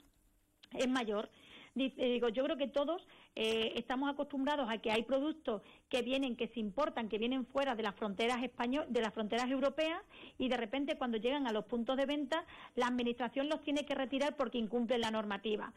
es 0.73 0.87
mayor 0.87 1.29
digo, 1.75 2.29
yo 2.29 2.43
creo 2.43 2.57
que 2.57 2.67
todos 2.67 3.05
eh, 3.35 3.73
estamos 3.75 4.09
acostumbrados 4.09 4.69
a 4.69 4.77
que 4.77 4.91
hay 4.91 5.03
productos 5.03 5.61
que 5.89 6.01
vienen, 6.01 6.35
que 6.35 6.47
se 6.49 6.59
importan, 6.59 7.09
que 7.09 7.17
vienen 7.17 7.45
fuera 7.45 7.75
de 7.75 7.83
las 7.83 7.95
fronteras 7.95 8.43
español, 8.43 8.85
de 8.89 9.01
las 9.01 9.13
fronteras 9.13 9.49
europeas 9.49 10.01
y 10.37 10.49
de 10.49 10.57
repente 10.57 10.97
cuando 10.97 11.17
llegan 11.17 11.47
a 11.47 11.51
los 11.51 11.65
puntos 11.65 11.97
de 11.97 12.05
venta 12.05 12.45
la 12.75 12.87
administración 12.87 13.49
los 13.49 13.61
tiene 13.63 13.85
que 13.85 13.95
retirar 13.95 14.35
porque 14.35 14.57
incumplen 14.57 15.01
la 15.01 15.11
normativa. 15.11 15.73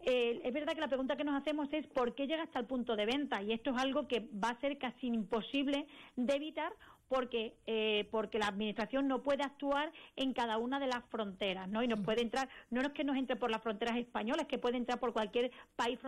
Eh, 0.00 0.40
es 0.44 0.52
verdad 0.52 0.74
que 0.74 0.80
la 0.80 0.88
pregunta 0.88 1.16
que 1.16 1.24
nos 1.24 1.40
hacemos 1.40 1.68
es 1.72 1.86
por 1.86 2.14
qué 2.14 2.26
llega 2.26 2.42
hasta 2.42 2.58
el 2.58 2.66
punto 2.66 2.94
de 2.94 3.06
venta 3.06 3.42
y 3.42 3.52
esto 3.52 3.70
es 3.70 3.76
algo 3.78 4.06
que 4.06 4.28
va 4.42 4.50
a 4.50 4.60
ser 4.60 4.76
casi 4.76 5.06
imposible 5.06 5.86
de 6.16 6.34
evitar 6.34 6.72
porque 7.08 7.54
eh, 7.66 8.08
porque 8.10 8.38
la 8.38 8.48
administración 8.48 9.08
no 9.08 9.22
puede 9.22 9.42
actuar 9.42 9.92
en 10.16 10.32
cada 10.32 10.58
una 10.58 10.80
de 10.80 10.86
las 10.86 11.04
fronteras, 11.10 11.68
¿no? 11.68 11.82
Y 11.82 11.88
nos 11.88 12.00
puede 12.00 12.22
entrar, 12.22 12.48
no 12.70 12.80
es 12.80 12.88
que 12.90 13.04
nos 13.04 13.16
entre 13.16 13.36
por 13.36 13.50
las 13.50 13.62
fronteras 13.62 13.96
españolas, 13.96 14.46
que 14.46 14.58
puede 14.58 14.76
entrar 14.76 14.98
por 14.98 15.12
cualquier 15.12 15.50
país 15.76 15.98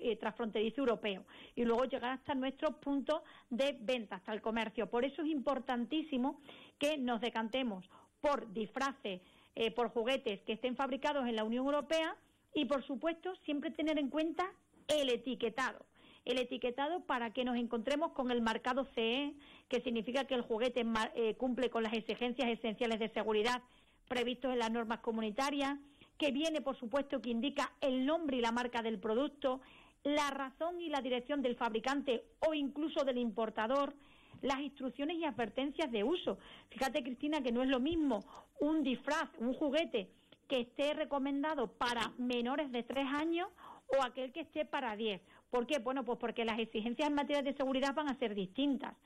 eh, 0.00 0.16
transfronterizo 0.16 0.80
europeo 0.80 1.24
y 1.54 1.64
luego 1.64 1.84
llegar 1.84 2.12
hasta 2.12 2.34
nuestros 2.34 2.76
puntos 2.76 3.22
de 3.48 3.76
venta, 3.80 4.16
hasta 4.16 4.32
el 4.32 4.40
comercio. 4.40 4.88
Por 4.88 5.04
eso 5.04 5.22
es 5.22 5.28
importantísimo 5.28 6.40
que 6.78 6.98
nos 6.98 7.20
decantemos 7.20 7.88
por 8.20 8.52
disfraces, 8.52 9.22
eh, 9.54 9.70
por 9.70 9.88
juguetes 9.88 10.42
que 10.42 10.52
estén 10.52 10.76
fabricados 10.76 11.26
en 11.26 11.36
la 11.36 11.44
Unión 11.44 11.64
Europea 11.64 12.16
y, 12.54 12.64
por 12.64 12.84
supuesto, 12.86 13.34
siempre 13.44 13.70
tener 13.70 13.98
en 13.98 14.10
cuenta 14.10 14.50
el 14.88 15.08
etiquetado 15.08 15.84
el 16.24 16.38
etiquetado 16.38 17.00
para 17.00 17.32
que 17.32 17.44
nos 17.44 17.56
encontremos 17.56 18.12
con 18.12 18.30
el 18.30 18.42
marcado 18.42 18.86
CE, 18.94 19.34
que 19.68 19.80
significa 19.80 20.24
que 20.24 20.34
el 20.34 20.42
juguete 20.42 20.84
eh, 21.14 21.34
cumple 21.36 21.70
con 21.70 21.82
las 21.82 21.92
exigencias 21.92 22.48
esenciales 22.48 22.98
de 22.98 23.08
seguridad 23.10 23.62
previstos 24.08 24.52
en 24.52 24.58
las 24.58 24.70
normas 24.70 25.00
comunitarias, 25.00 25.78
que 26.18 26.32
viene, 26.32 26.60
por 26.60 26.76
supuesto, 26.78 27.22
que 27.22 27.30
indica 27.30 27.72
el 27.80 28.04
nombre 28.04 28.36
y 28.36 28.40
la 28.40 28.52
marca 28.52 28.82
del 28.82 28.98
producto, 28.98 29.60
la 30.02 30.30
razón 30.30 30.80
y 30.80 30.88
la 30.88 31.00
dirección 31.00 31.42
del 31.42 31.56
fabricante 31.56 32.24
o 32.40 32.52
incluso 32.52 33.04
del 33.04 33.18
importador, 33.18 33.94
las 34.42 34.60
instrucciones 34.60 35.16
y 35.16 35.24
advertencias 35.24 35.90
de 35.92 36.02
uso. 36.04 36.38
Fíjate, 36.70 37.02
Cristina, 37.02 37.42
que 37.42 37.52
no 37.52 37.62
es 37.62 37.68
lo 37.68 37.80
mismo 37.80 38.24
un 38.58 38.82
disfraz, 38.82 39.28
un 39.38 39.54
juguete 39.54 40.10
que 40.50 40.62
esté 40.62 40.94
recomendado 40.94 41.68
para 41.68 42.12
menores 42.18 42.72
de 42.72 42.82
tres 42.82 43.06
años 43.06 43.46
o 43.86 44.02
aquel 44.02 44.32
que 44.32 44.40
esté 44.40 44.64
para 44.64 44.96
diez. 44.96 45.22
¿Por 45.48 45.64
qué? 45.64 45.78
Bueno, 45.78 46.04
pues 46.04 46.18
porque 46.18 46.44
las 46.44 46.58
exigencias 46.58 47.08
en 47.08 47.14
materia 47.14 47.40
de 47.40 47.54
seguridad 47.56 47.94
van 47.94 48.08
a 48.08 48.18
ser 48.18 48.34
distintas. 48.34 48.96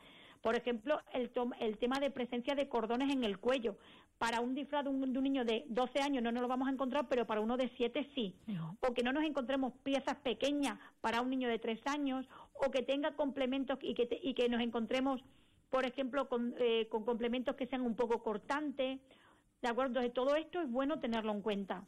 Por 0.40 0.56
ejemplo, 0.56 1.00
el, 1.12 1.30
el 1.60 1.76
tema 1.76 2.00
de 2.00 2.10
presencia 2.10 2.54
de 2.54 2.66
cordones 2.66 3.12
en 3.12 3.24
el 3.24 3.38
cuello. 3.38 3.76
Para 4.16 4.40
un 4.40 4.54
disfraz 4.54 4.84
de 4.84 4.90
un, 4.90 5.12
niño 5.12 5.44
de 5.44 5.66
12 5.68 6.00
años 6.00 6.22
no 6.22 6.32
nos 6.32 6.40
lo 6.40 6.48
vamos 6.48 6.66
a 6.68 6.70
encontrar, 6.70 7.08
pero 7.10 7.26
para 7.26 7.42
uno 7.42 7.58
de 7.58 7.70
7 7.76 8.08
sí. 8.14 8.34
O 8.80 8.94
que 8.94 9.02
no 9.02 9.12
nos 9.12 9.24
encontremos 9.24 9.74
piezas 9.82 10.16
pequeñas 10.16 10.78
para 11.02 11.20
un 11.20 11.28
niño 11.28 11.50
de 11.50 11.58
3 11.58 11.78
años, 11.86 12.26
o 12.54 12.70
que 12.70 12.82
tenga 12.82 13.16
complementos 13.16 13.78
y 13.82 13.92
que, 13.92 14.08
y 14.22 14.32
que 14.32 14.48
nos 14.48 14.62
encontremos, 14.62 15.20
por 15.68 15.84
ejemplo, 15.84 16.26
con, 16.26 16.54
eh, 16.58 16.88
con 16.88 17.04
complementos 17.04 17.54
que 17.56 17.66
sean 17.66 17.82
un 17.82 17.96
poco 17.96 18.22
cortantes 18.22 18.98
¿De 19.64 19.70
acuerdo? 19.70 20.02
Entonces, 20.02 20.12
todo 20.12 20.36
esto 20.36 20.60
es 20.60 20.70
bueno 20.70 21.00
tenerlo 21.00 21.32
en 21.32 21.40
cuenta. 21.40 21.82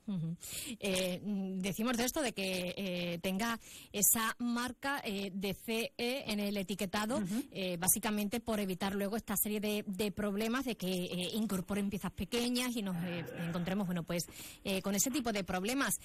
Eh, 0.80 1.20
decimos 1.58 1.98
de 1.98 2.04
esto 2.04 2.22
de 2.22 2.32
que 2.32 2.72
eh, 2.74 3.18
tenga 3.20 3.60
esa 3.92 4.34
marca 4.38 5.02
eh, 5.04 5.30
de 5.34 5.52
CE 5.52 5.92
en 5.98 6.40
el 6.40 6.56
etiquetado, 6.56 7.20
básicamente 7.78 8.40
por 8.40 8.60
evitar 8.60 8.94
luego 8.94 9.16
esta 9.16 9.36
serie 9.36 9.60
de, 9.60 10.12
problemas 10.12 10.64
de 10.64 10.76
que 10.76 10.88
incorporen 11.34 11.90
piezas 11.90 12.12
pequeñas 12.12 12.74
y 12.76 12.80
nos 12.80 12.96
encontremos, 13.46 13.86
bueno, 13.86 14.04
pues 14.04 14.24
con 14.82 14.94
ese 14.94 15.10
tipo 15.10 15.30
de 15.30 15.44
problemas. 15.44 15.96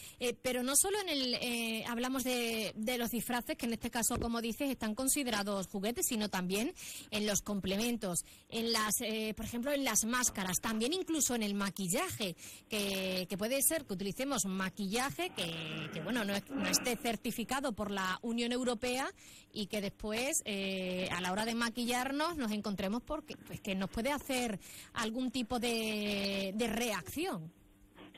pero 0.42 0.64
no 0.64 0.74
solo 0.76 0.98
en 1.00 1.08
el 1.08 1.86
hablamos 1.88 2.26
de, 2.26 2.74
de, 2.76 2.98
los 2.98 3.12
disfraces, 3.12 3.56
que 3.56 3.66
en 3.66 3.74
este 3.74 3.90
caso, 3.90 4.20
como 4.20 4.42
dices, 4.42 4.70
están 4.70 4.94
considerados 4.94 5.68
juguetes, 5.68 6.06
sino 6.08 6.28
también 6.28 6.74
en 7.12 7.26
los 7.26 7.42
complementos, 7.42 8.26
en 8.50 8.74
las, 8.74 8.96
por 9.38 9.46
ejemplo, 9.46 9.72
en 9.72 9.86
las 9.86 10.04
máscaras, 10.04 10.60
también 10.60 10.92
incluso 10.92 11.34
en 11.34 11.44
el 11.44 11.61
maquillaje, 11.62 12.36
que, 12.68 13.36
puede 13.38 13.62
ser 13.62 13.86
que 13.86 13.94
utilicemos 13.94 14.46
maquillaje 14.46 15.30
que, 15.30 16.02
bueno, 16.02 16.24
no, 16.26 16.34
esté 16.34 16.96
certificado 16.96 17.74
por 17.74 17.92
la 17.92 18.18
Unión 18.24 18.52
Europea 18.52 19.08
y 19.54 19.68
que 19.68 19.80
después, 19.80 20.42
eh, 20.46 21.08
a 21.12 21.22
la 21.22 21.32
hora 21.32 21.46
de 21.46 21.54
maquillarnos, 21.54 22.36
nos 22.38 22.52
encontremos 22.52 23.04
porque 23.04 23.36
pues, 23.38 23.62
que 23.62 23.76
nos 23.76 23.90
puede 23.90 24.12
hacer 24.12 24.60
algún 24.94 25.30
tipo 25.30 25.60
de, 25.60 26.54
reacción. 26.72 27.52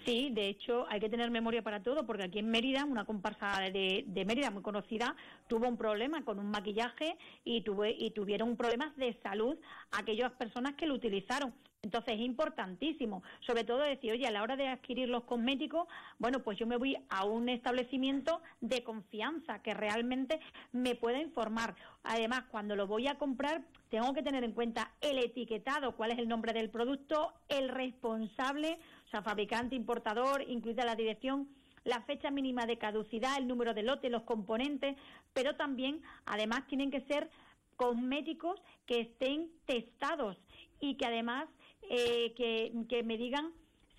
Sí, 0.05 0.29
de 0.31 0.49
hecho 0.49 0.85
hay 0.89 0.99
que 0.99 1.09
tener 1.09 1.31
memoria 1.31 1.61
para 1.61 1.81
todo, 1.81 2.05
porque 2.05 2.25
aquí 2.25 2.39
en 2.39 2.49
Mérida, 2.49 2.85
una 2.85 3.05
comparsa 3.05 3.61
de, 3.73 4.03
de, 4.05 4.25
Mérida 4.25 4.51
muy 4.51 4.61
conocida, 4.61 5.15
tuvo 5.47 5.67
un 5.67 5.77
problema 5.77 6.23
con 6.23 6.39
un 6.39 6.49
maquillaje 6.49 7.17
y, 7.43 7.61
tuve, 7.61 7.95
y 7.97 8.11
tuvieron 8.11 8.55
problemas 8.55 8.95
de 8.97 9.17
salud 9.23 9.57
aquellas 9.91 10.31
personas 10.33 10.75
que 10.75 10.87
lo 10.87 10.95
utilizaron 10.95 11.53
Entonces 11.83 12.13
es 12.13 12.21
importantísimo, 12.21 13.23
sobre 13.41 13.65
todo 13.65 13.79
decir, 13.79 14.13
oye, 14.13 14.25
a 14.25 14.31
la 14.31 14.41
hora 14.41 14.55
de 14.55 14.69
adquirir 14.69 15.09
los 15.09 15.25
cosméticos, 15.25 15.85
bueno, 16.17 16.39
pues 16.39 16.57
yo 16.57 16.65
me 16.65 16.77
voy 16.77 16.97
a 17.09 17.25
un 17.25 17.49
establecimiento 17.49 18.41
de 18.61 18.85
confianza 18.85 19.61
que 19.61 19.73
realmente 19.73 20.39
me 20.71 20.95
pueda 20.95 21.19
informar. 21.19 21.75
Además, 22.03 22.45
cuando 22.49 22.77
lo 22.77 22.87
voy 22.87 23.07
a 23.07 23.17
comprar, 23.17 23.63
tengo 23.89 24.13
que 24.13 24.23
tener 24.23 24.45
en 24.45 24.53
cuenta 24.53 24.93
el 25.01 25.17
etiquetado, 25.17 25.97
cuál 25.97 26.11
es 26.11 26.19
el 26.19 26.29
nombre 26.29 26.53
del 26.53 26.69
producto, 26.69 27.33
el 27.49 27.67
responsable, 27.67 28.79
o 29.07 29.09
sea, 29.09 29.21
fabricante, 29.21 29.75
importador, 29.75 30.41
incluida 30.47 30.85
la 30.85 30.95
dirección 30.95 31.49
la 31.83 31.99
fecha 32.03 32.31
mínima 32.31 32.65
de 32.65 32.77
caducidad, 32.77 33.37
el 33.37 33.45
número 33.45 33.73
de 33.73 33.83
lote, 33.83 34.09
los 34.09 34.23
componentes, 34.23 34.95
pero 35.33 35.57
también, 35.57 36.01
además, 36.25 36.65
tienen 36.67 36.89
que 36.91 37.01
ser 37.01 37.29
cosméticos 37.75 38.57
que 38.85 39.01
estén 39.01 39.51
testados 39.65 40.37
y 40.79 40.95
que 40.95 41.05
además 41.05 41.49
eh, 41.89 42.33
que, 42.35 43.03
me 43.03 43.17
digan 43.17 43.51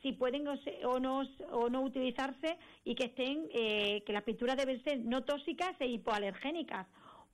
si 0.02 0.12
pueden 0.12 0.46
o, 0.48 1.00
no, 1.00 1.22
o 1.50 1.70
no 1.70 1.82
utilizarse 1.82 2.58
y 2.84 2.94
que 2.94 3.04
estén 3.04 3.48
eh, 3.52 4.02
que 4.06 4.12
las 4.12 4.22
pinturas 4.22 4.56
deben 4.56 4.82
ser 4.84 5.00
no 5.00 5.24
tóxicas 5.24 5.74
e 5.80 5.86
hipoalergénicas 5.86 6.86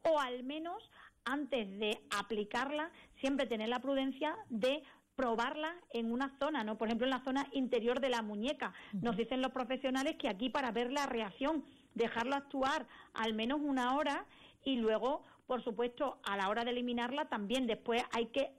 o 0.02 0.18
al 0.18 0.44
menos 0.44 0.82
antes 1.24 1.78
de 1.78 2.00
aplicarla 2.16 2.90
siempre 3.20 3.46
tener 3.46 3.68
la 3.68 3.80
prudencia 3.80 4.36
de 4.48 4.82
probarla 5.16 5.74
en 5.92 6.10
una 6.10 6.34
zona, 6.38 6.64
¿no? 6.64 6.78
Por 6.78 6.88
ejemplo, 6.88 7.06
en 7.06 7.10
la 7.10 7.22
zona 7.24 7.46
interior 7.52 8.00
de 8.00 8.08
la 8.08 8.22
muñeca. 8.22 8.72
Nos 8.92 9.18
dicen 9.18 9.42
los 9.42 9.52
profesionales 9.52 10.16
que 10.16 10.28
aquí 10.28 10.48
para 10.48 10.70
ver 10.70 10.90
la 10.90 11.04
reacción, 11.04 11.62
dejarlo 11.94 12.36
actuar 12.36 12.86
al 13.12 13.34
menos 13.34 13.60
una 13.62 13.96
hora 13.96 14.24
y 14.64 14.76
luego, 14.76 15.22
por 15.46 15.62
supuesto, 15.62 16.20
a 16.22 16.38
la 16.38 16.48
hora 16.48 16.64
de 16.64 16.70
eliminarla 16.70 17.26
también 17.26 17.66
después 17.66 18.02
hay 18.12 18.26
que 18.26 18.52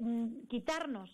mm, 0.00 0.46
quitarnos 0.48 1.08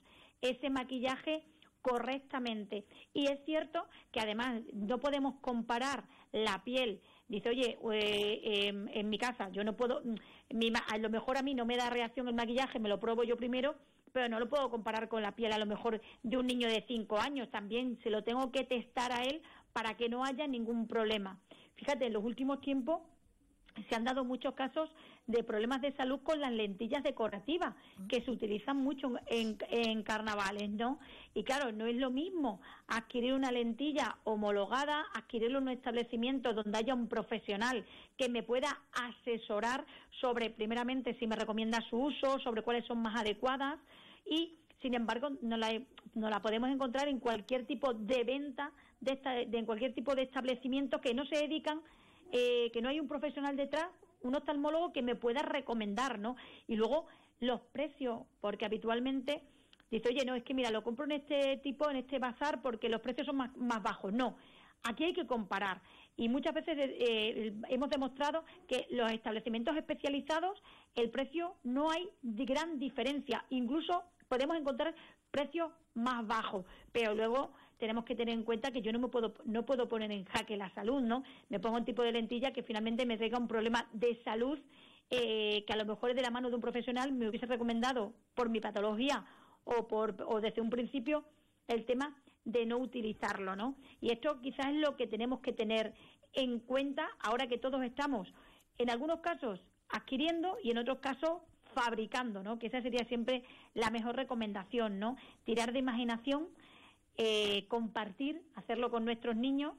ese 0.51 0.71
maquillaje 0.71 1.45
correctamente. 1.83 2.87
Y 3.13 3.27
es 3.27 3.45
cierto 3.45 3.87
que 4.11 4.21
además 4.21 4.63
no 4.73 4.99
podemos 4.99 5.35
comparar 5.41 6.05
la 6.33 6.65
piel. 6.65 7.03
Dice, 7.29 7.51
oye, 7.51 7.79
eh, 7.93 8.69
em, 8.69 8.89
en 8.89 9.09
mi 9.11 9.19
casa 9.19 9.51
yo 9.51 9.65
no 9.65 9.77
puedo, 9.77 10.01
mm, 10.05 10.15
a 10.93 10.99
lo 10.99 11.11
mejor 11.11 11.37
a 11.37 11.43
mí 11.43 11.55
no 11.55 11.67
me 11.67 11.77
da 11.77 11.91
reacción 11.91 12.29
el 12.29 12.35
maquillaje, 12.35 12.79
me 12.79 12.89
lo 12.89 13.01
pruebo 13.01 13.25
yo 13.25 13.37
primero 13.37 13.75
pero 14.15 14.29
no 14.29 14.39
lo 14.39 14.49
puedo 14.49 14.71
comparar 14.71 15.09
con 15.09 15.23
la 15.23 15.33
piel 15.33 15.53
a 15.53 15.59
lo 15.59 15.67
mejor 15.67 16.01
de 16.23 16.37
un 16.37 16.47
niño 16.47 16.69
de 16.69 16.85
5 16.87 17.19
años. 17.19 17.51
También 17.51 17.99
se 18.05 18.11
lo 18.11 18.23
tengo 18.23 18.53
que 18.53 18.63
testar 18.63 19.11
a 19.11 19.25
él 19.25 19.43
para 19.73 19.97
que 19.97 20.09
no 20.09 20.25
haya 20.25 20.47
ningún 20.47 20.87
problema. 20.87 21.41
Fíjate, 21.75 22.07
en 22.07 22.13
los 22.13 22.23
últimos 22.23 22.61
tiempos 22.61 23.01
se 23.89 23.95
han 23.95 24.05
dado 24.05 24.25
muchos 24.25 24.55
casos 24.55 24.91
de 25.27 25.43
problemas 25.43 25.81
de 25.81 25.93
salud 25.93 26.21
con 26.23 26.41
las 26.41 26.53
lentillas 26.53 27.03
decorativas 27.03 27.75
que 28.09 28.21
se 28.23 28.31
utilizan 28.31 28.77
mucho 28.77 29.15
en, 29.27 29.57
en, 29.71 30.03
carnavales, 30.03 30.71
¿no? 30.71 30.99
Y 31.35 31.45
claro, 31.45 31.73
no 31.73 31.87
es 31.87 31.97
lo 31.97 32.11
mismo 32.11 32.61
adquirir 32.89 33.33
una 33.33 33.51
lentilla 33.51 34.17
homologada, 34.25 35.07
adquirirlo 35.15 35.59
en 35.59 35.65
un 35.65 35.71
establecimiento 35.71 36.53
donde 36.53 36.79
haya 36.79 36.95
un 36.95 37.09
profesional 37.09 37.85
que 38.19 38.29
me 38.29 38.43
pueda 38.43 38.81
asesorar 38.93 39.85
sobre, 40.21 40.51
primeramente, 40.51 41.17
si 41.19 41.27
me 41.27 41.37
recomienda 41.37 41.81
su 41.89 41.97
uso, 41.97 42.39
sobre 42.41 42.63
cuáles 42.63 42.87
son 42.87 42.99
más 42.99 43.21
adecuadas, 43.21 43.79
y 44.27 44.57
sin 44.83 44.95
embargo 44.95 45.31
no 45.41 45.57
la, 45.57 45.81
no 46.15 46.29
la 46.29 46.41
podemos 46.41 46.71
encontrar 46.71 47.09
en 47.09 47.19
cualquier 47.19 47.67
tipo 47.67 47.95
de 47.95 48.25
venta, 48.25 48.71
de, 49.01 49.49
en 49.51 49.67
cualquier 49.67 49.95
tipo 49.95 50.15
de 50.15 50.23
establecimiento 50.23 51.01
que 51.01 51.15
no 51.15 51.25
se 51.27 51.37
dedican, 51.37 51.81
eh, 52.37 52.73
que 52.73 52.83
no 52.83 52.89
hay 52.89 52.99
un 52.99 53.07
profesional 53.07 53.57
detrás, 53.57 53.87
un 54.23 54.35
oftalmólogo 54.35 54.93
que 54.93 55.03
me 55.03 55.15
pueda 55.15 55.41
recomendar, 55.43 56.19
¿no? 56.19 56.35
Y 56.67 56.75
luego 56.75 57.07
los 57.39 57.61
precios, 57.61 58.23
porque 58.41 58.65
habitualmente 58.65 59.41
dice, 59.89 60.09
oye, 60.09 60.25
no, 60.25 60.35
es 60.35 60.43
que 60.43 60.53
mira, 60.53 60.73
lo 60.73 60.83
compro 60.83 61.05
en 61.05 61.13
este 61.13 61.59
tipo, 61.59 61.89
en 61.89 61.99
este 61.99 62.19
bazar, 62.19 62.61
porque 62.61 62.89
los 62.89 63.01
precios 63.01 63.29
son 63.29 63.37
más, 63.37 63.83
bajos. 63.85 64.13
No, 64.13 64.37
aquí 64.83 65.05
hay 65.05 65.13
que 65.13 65.29
comparar. 65.29 65.81
Y 66.17 66.29
muchas 66.29 66.55
veces 66.55 66.77
eh, 66.77 67.55
hemos 67.69 67.89
demostrado 67.89 68.45
que 68.67 68.89
los 68.91 69.13
establecimientos 69.13 69.77
especializados, 69.77 70.61
el 70.97 71.11
precio 71.11 71.55
no 71.63 71.93
hay 71.93 72.11
gran 72.23 72.81
diferencia. 72.81 73.45
Incluso 73.51 74.03
podemos 74.27 74.57
encontrar 74.57 74.93
precios 75.31 75.71
más 75.95 76.27
bajos, 76.27 76.67
pero 76.91 77.15
luego 77.15 77.53
tenemos 77.79 78.05
que 78.05 78.15
tener 78.15 78.35
en 78.35 78.45
cuenta 78.45 78.71
que 78.71 78.83
yo 78.83 78.93
no 78.93 78.99
me 78.99 79.09
puedo 79.09 79.35
no 79.45 79.65
puedo 79.65 79.89
poner 79.89 80.11
en 80.13 80.25
jaque 80.25 80.57
la 80.57 80.73
salud, 80.75 81.03
¿no? 81.03 81.25
Me 81.49 81.61
pongo 81.61 81.77
un 81.77 81.85
tipo 81.85 82.03
de 82.03 82.13
lentilla 82.13 82.53
que 82.53 82.63
finalmente 82.63 83.07
me 83.07 83.17
traiga 83.17 83.39
un 83.39 83.49
problema 83.49 83.89
de 83.93 84.21
salud 84.25 84.59
eh, 85.11 85.65
que 85.67 85.73
a 85.73 85.77
lo 85.77 85.85
mejor 85.85 86.11
es 86.11 86.17
de 86.17 86.23
la 86.23 86.31
mano 86.31 86.49
de 86.49 86.57
un 86.57 86.61
profesional 86.61 87.13
me 87.13 87.29
hubiese 87.29 87.47
recomendado 87.47 88.15
por 88.35 88.49
mi 88.49 88.61
patología 88.61 89.25
o 89.65 89.89
por 89.89 90.17
o 90.27 90.41
desde 90.41 90.61
un 90.61 90.71
principio 90.71 91.25
el 91.69 91.85
tema 91.85 92.17
de 92.45 92.67
no 92.67 92.79
utilizarlo, 92.79 93.57
¿no? 93.57 93.77
Y 94.01 94.11
esto 94.11 94.41
quizás 94.41 94.67
es 94.67 94.77
lo 94.77 94.97
que 94.97 95.07
tenemos 95.07 95.41
que 95.41 95.53
tener 95.53 95.95
en 96.35 96.59
cuenta 96.61 97.09
ahora 97.21 97.47
que 97.47 97.59
todos 97.59 97.83
estamos, 97.83 98.33
en 98.79 98.91
algunos 98.91 99.21
casos 99.21 99.61
adquiriendo 99.89 100.57
y 100.63 100.71
en 100.71 100.79
otros 100.79 100.99
casos 100.99 101.43
fabricando, 101.75 102.43
¿no? 102.43 102.59
Que 102.59 102.69
esa 102.69 102.83
sería 102.83 103.05
siempre 103.07 103.45
la 103.75 103.91
mejor 103.91 104.17
recomendación, 104.17 104.99
¿no? 104.99 105.17
Tirar 105.45 105.73
de 105.73 105.81
imaginación, 105.81 106.49
eh, 107.17 107.67
compartir, 107.69 108.43
hacerlo 108.57 108.91
con 108.91 109.05
nuestros 109.05 109.37
niños 109.37 109.75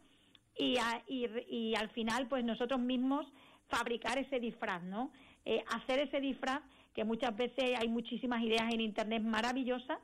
y, 0.57 0.77
y, 1.07 1.75
al 1.75 1.89
final, 1.89 2.27
pues 2.27 2.43
nosotros 2.45 2.79
mismos 2.79 3.25
fabricar 3.67 4.17
ese 4.17 4.39
disfraz, 4.39 4.83
¿no? 4.83 5.11
Eh, 5.43 5.63
hacer 5.67 5.99
ese 5.99 6.21
disfraz 6.21 6.61
que 6.93 7.03
muchas 7.03 7.35
veces 7.35 7.77
hay 7.77 7.89
muchísimas 7.89 8.41
ideas 8.41 8.73
en 8.73 8.79
internet 8.79 9.21
maravillosas 9.21 9.99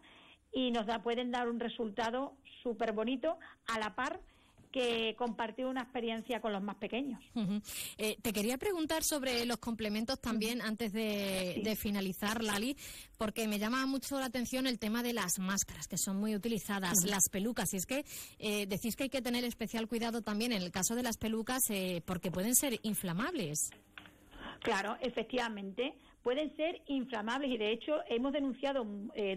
y 0.52 0.72
nos 0.72 0.86
da, 0.86 1.02
pueden 1.02 1.32
dar 1.32 1.50
un 1.50 1.60
resultado 1.60 2.34
súper 2.62 2.92
bonito 2.92 3.38
a 3.68 3.80
la 3.80 3.96
par 3.96 4.20
que 4.72 5.16
compartir 5.18 5.66
una 5.66 5.82
experiencia 5.82 6.42
con 6.42 6.54
los 6.54 6.64
más 6.64 6.76
pequeños. 6.78 7.22
Eh, 7.98 8.18
te 8.22 8.34
quería 8.34 8.58
preguntar 8.58 9.04
sobre 9.04 9.46
los 9.46 9.58
complementos 9.58 10.20
también 10.20 10.62
antes 10.62 10.94
de, 10.94 11.78
finalizar, 11.78 12.44
Lali, 12.44 12.76
porque 13.18 13.48
me 13.48 13.60
llama 13.60 13.86
mucho 13.86 14.20
la 14.20 14.26
atención 14.26 14.68
el 14.68 14.80
tema 14.80 15.04
de 15.04 15.14
las 15.14 15.40
máscaras, 15.40 15.88
que 15.88 15.98
son 15.98 16.20
muy 16.20 16.36
utilizadas, 16.36 17.04
las 17.06 17.30
pelucas. 17.30 17.74
Y 17.74 17.78
es 17.78 17.86
que 17.86 18.06
eh, 18.40 18.66
decís 18.68 18.96
que 18.96 19.04
hay 19.04 19.10
que 19.10 19.22
tener 19.22 19.44
especial 19.44 19.88
cuidado 19.88 20.22
también 20.22 20.52
en 20.52 20.62
el 20.62 20.72
caso 20.72 20.96
de 20.96 21.04
las 21.04 21.18
pelucas 21.18 21.62
eh, 21.70 22.02
porque 22.06 22.32
pueden 22.32 22.56
ser 22.56 22.80
inflamables. 22.84 23.72
Claro, 24.62 24.98
efectivamente, 25.02 25.96
pueden 26.22 26.56
ser 26.56 26.82
inflamables 26.88 27.52
y 27.52 27.58
de 27.58 27.72
hecho 27.72 27.96
hemos 28.08 28.32
denunciado 28.32 28.86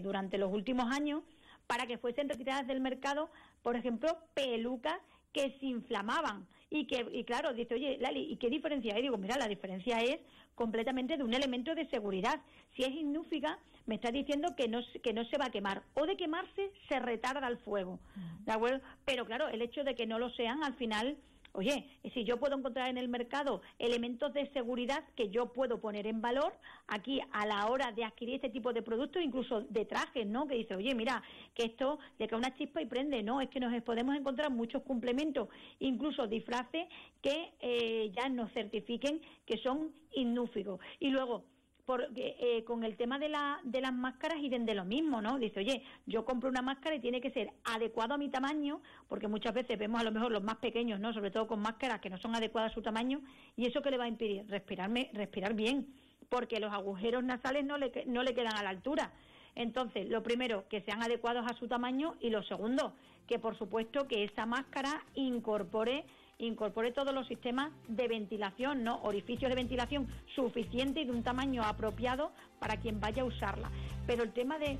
durante 0.01 0.37
los 0.37 0.53
últimos 0.53 0.85
años 0.91 1.23
para 1.67 1.87
que 1.87 1.97
fuesen 1.97 2.29
retiradas 2.29 2.67
del 2.67 2.79
mercado, 2.79 3.29
por 3.63 3.75
ejemplo, 3.75 4.17
pelucas 4.33 4.99
que 5.35 5.53
se 5.59 5.65
inflamaban. 5.65 6.47
Y 6.69 6.87
que 6.87 7.05
y 7.11 7.23
claro 7.25 7.53
dice 7.53 7.75
oye 7.75 7.97
Lali 8.01 8.21
y 8.31 8.37
qué 8.37 8.49
diferencia 8.49 8.95
hay 8.95 9.03
digo 9.03 9.17
mira 9.17 9.37
la 9.37 9.47
diferencia 9.47 9.99
es 9.99 10.19
completamente 10.55 11.15
de 11.15 11.23
un 11.23 11.33
elemento 11.33 11.75
de 11.75 11.87
seguridad. 11.89 12.39
Si 12.75 12.83
es 12.83 12.89
inúfiga 12.89 13.59
me 13.85 13.95
está 13.95 14.09
diciendo 14.11 14.55
que 14.55 14.67
no 14.67 14.79
que 15.03 15.13
no 15.13 15.25
se 15.25 15.37
va 15.37 15.45
a 15.45 15.51
quemar. 15.51 15.83
O 15.93 16.05
de 16.05 16.17
quemarse 16.17 16.71
se 16.87 16.99
retarda 16.99 17.47
el 17.47 17.57
fuego 17.57 17.99
de 18.45 18.51
acuerdo 18.51 18.81
pero 19.03 19.25
claro 19.25 19.47
el 19.49 19.61
hecho 19.61 19.83
de 19.83 19.93
que 19.93 20.07
no 20.07 20.17
lo 20.17 20.29
sean 20.31 20.63
al 20.63 20.73
final 20.75 21.17
Oye, 21.55 21.85
si 22.13 22.25
yo 22.25 22.37
puedo 22.37 22.57
encontrar 22.57 22.89
en 22.89 22.97
el 22.97 23.07
mercado 23.07 23.61
elementos 23.79 24.33
de 24.33 24.51
seguridad 24.51 25.05
que 25.15 25.29
yo 25.29 25.53
puedo 25.53 25.79
poner 25.79 26.05
en 26.05 26.21
valor 26.21 26.53
aquí 26.87 27.21
a 27.31 27.45
la 27.45 27.67
hora 27.67 27.93
de 27.93 28.03
adquirir 28.03 28.35
este 28.35 28.49
tipo 28.49 28.73
de 28.73 28.81
productos, 28.81 29.23
incluso 29.23 29.61
de 29.61 29.85
trajes, 29.85 30.27
¿no? 30.27 30.47
Que 30.47 30.55
dice, 30.55 30.75
oye, 30.75 30.93
mira, 30.93 31.23
que 31.53 31.63
esto 31.63 31.97
le 32.19 32.27
cae 32.27 32.37
una 32.37 32.53
chispa 32.55 32.81
y 32.81 32.85
prende, 32.85 33.23
¿no? 33.23 33.39
Es 33.39 33.49
que 33.49 33.61
nos 33.61 33.73
podemos 33.83 34.17
encontrar 34.17 34.51
muchos 34.51 34.83
complementos, 34.83 35.47
incluso 35.79 36.27
disfraces 36.27 36.87
que 37.21 37.53
eh, 37.61 38.11
ya 38.13 38.27
nos 38.27 38.51
certifiquen 38.51 39.21
que 39.45 39.57
son 39.59 39.93
innúfigos. 40.11 40.81
Y 40.99 41.09
luego, 41.09 41.45
porque 41.85 42.35
eh, 42.39 42.63
con 42.63 42.83
el 42.83 42.97
tema 42.97 43.19
de, 43.19 43.29
la, 43.29 43.59
de 43.63 43.79
las 43.79 43.93
máscaras 43.93 44.39
y 44.39 44.49
de 44.49 44.73
lo 44.73 44.85
mismo, 44.85 45.21
¿no? 45.21 45.37
Dice, 45.37 45.59
oye, 45.59 45.83
yo 46.05 46.25
compro 46.25 46.49
una 46.49 46.61
máscara 46.61 46.95
y 46.95 46.99
tiene 46.99 47.21
que 47.21 47.29
ser 47.31 47.51
adecuado 47.63 48.15
a 48.15 48.17
mi 48.17 48.29
tamaño, 48.29 48.81
porque 49.07 49.27
muchas 49.27 49.53
veces 49.53 49.77
vemos 49.77 50.01
a 50.01 50.03
lo 50.03 50.11
mejor 50.11 50.31
los 50.31 50.43
más 50.43 50.57
pequeños, 50.57 50.99
¿no? 50.99 51.13
Sobre 51.13 51.31
todo 51.31 51.47
con 51.47 51.59
máscaras 51.61 52.01
que 52.01 52.09
no 52.09 52.17
son 52.17 52.35
adecuadas 52.35 52.71
a 52.71 52.75
su 52.75 52.81
tamaño, 52.81 53.21
y 53.55 53.67
eso 53.67 53.81
que 53.81 53.91
le 53.91 53.97
va 53.97 54.05
a 54.05 54.07
impedir 54.07 54.45
respirarme, 54.47 55.11
respirar 55.13 55.53
bien, 55.53 55.93
porque 56.29 56.59
los 56.59 56.73
agujeros 56.73 57.23
nasales 57.23 57.63
no 57.63 57.77
le, 57.77 57.91
no 58.07 58.23
le 58.23 58.33
quedan 58.33 58.55
a 58.55 58.63
la 58.63 58.69
altura. 58.69 59.11
Entonces, 59.53 60.09
lo 60.09 60.23
primero, 60.23 60.67
que 60.67 60.81
sean 60.81 61.03
adecuados 61.03 61.45
a 61.49 61.55
su 61.55 61.67
tamaño, 61.67 62.15
y 62.19 62.31
lo 62.31 62.41
segundo, 62.43 62.93
que 63.27 63.37
por 63.37 63.57
supuesto 63.57 64.07
que 64.07 64.23
esa 64.23 64.45
máscara 64.45 65.03
incorpore 65.13 66.05
incorpore 66.37 66.91
todos 66.91 67.13
los 67.13 67.27
sistemas 67.27 67.71
de 67.87 68.07
ventilación, 68.07 68.83
¿no? 68.83 69.01
Orificios 69.03 69.49
de 69.49 69.55
ventilación 69.55 70.07
suficiente 70.35 71.01
y 71.01 71.05
de 71.05 71.11
un 71.11 71.23
tamaño 71.23 71.63
apropiado 71.63 72.31
para 72.59 72.77
quien 72.77 72.99
vaya 72.99 73.23
a 73.23 73.25
usarla. 73.25 73.71
Pero 74.05 74.23
el 74.23 74.33
tema 74.33 74.59
de 74.59 74.77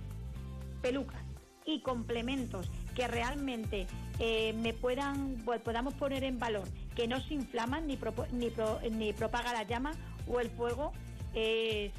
pelucas 0.82 1.22
y 1.66 1.82
complementos 1.82 2.70
que 2.94 3.08
realmente 3.08 3.88
eh, 4.20 4.54
me 4.54 4.74
puedan 4.74 5.42
pues, 5.46 5.62
podamos 5.62 5.94
poner 5.96 6.24
en 6.24 6.40
valor, 6.40 6.68
que 6.96 7.08
no 7.08 7.20
se 7.22 7.34
inflaman 7.34 7.88
ni, 7.88 7.98
ni, 8.32 8.52
ni 8.92 9.14
propaga 9.14 9.54
la 9.54 9.64
llama 9.64 9.92
o 10.28 10.40
el 10.40 10.50
fuego, 10.52 10.92
es 11.34 11.92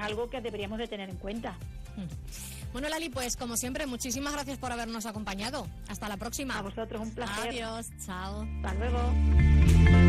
algo 0.00 0.30
que 0.30 0.40
deberíamos 0.40 0.78
de 0.78 0.86
tener 0.86 1.10
en 1.10 1.16
cuenta. 1.16 1.56
Mm. 1.96 2.53
Bueno, 2.74 2.88
Lali, 2.88 3.08
pues 3.08 3.36
como 3.36 3.56
siempre, 3.56 3.86
muchísimas 3.86 4.32
gracias 4.32 4.58
por 4.58 4.72
habernos 4.72 5.06
acompañado. 5.06 5.68
Hasta 5.86 6.08
la 6.08 6.16
próxima. 6.16 6.58
A 6.58 6.62
vosotros, 6.62 7.00
un 7.00 7.12
placer. 7.12 7.50
Adiós, 7.50 7.86
chao. 8.04 8.44
Hasta 8.64 8.74
luego. 8.74 10.03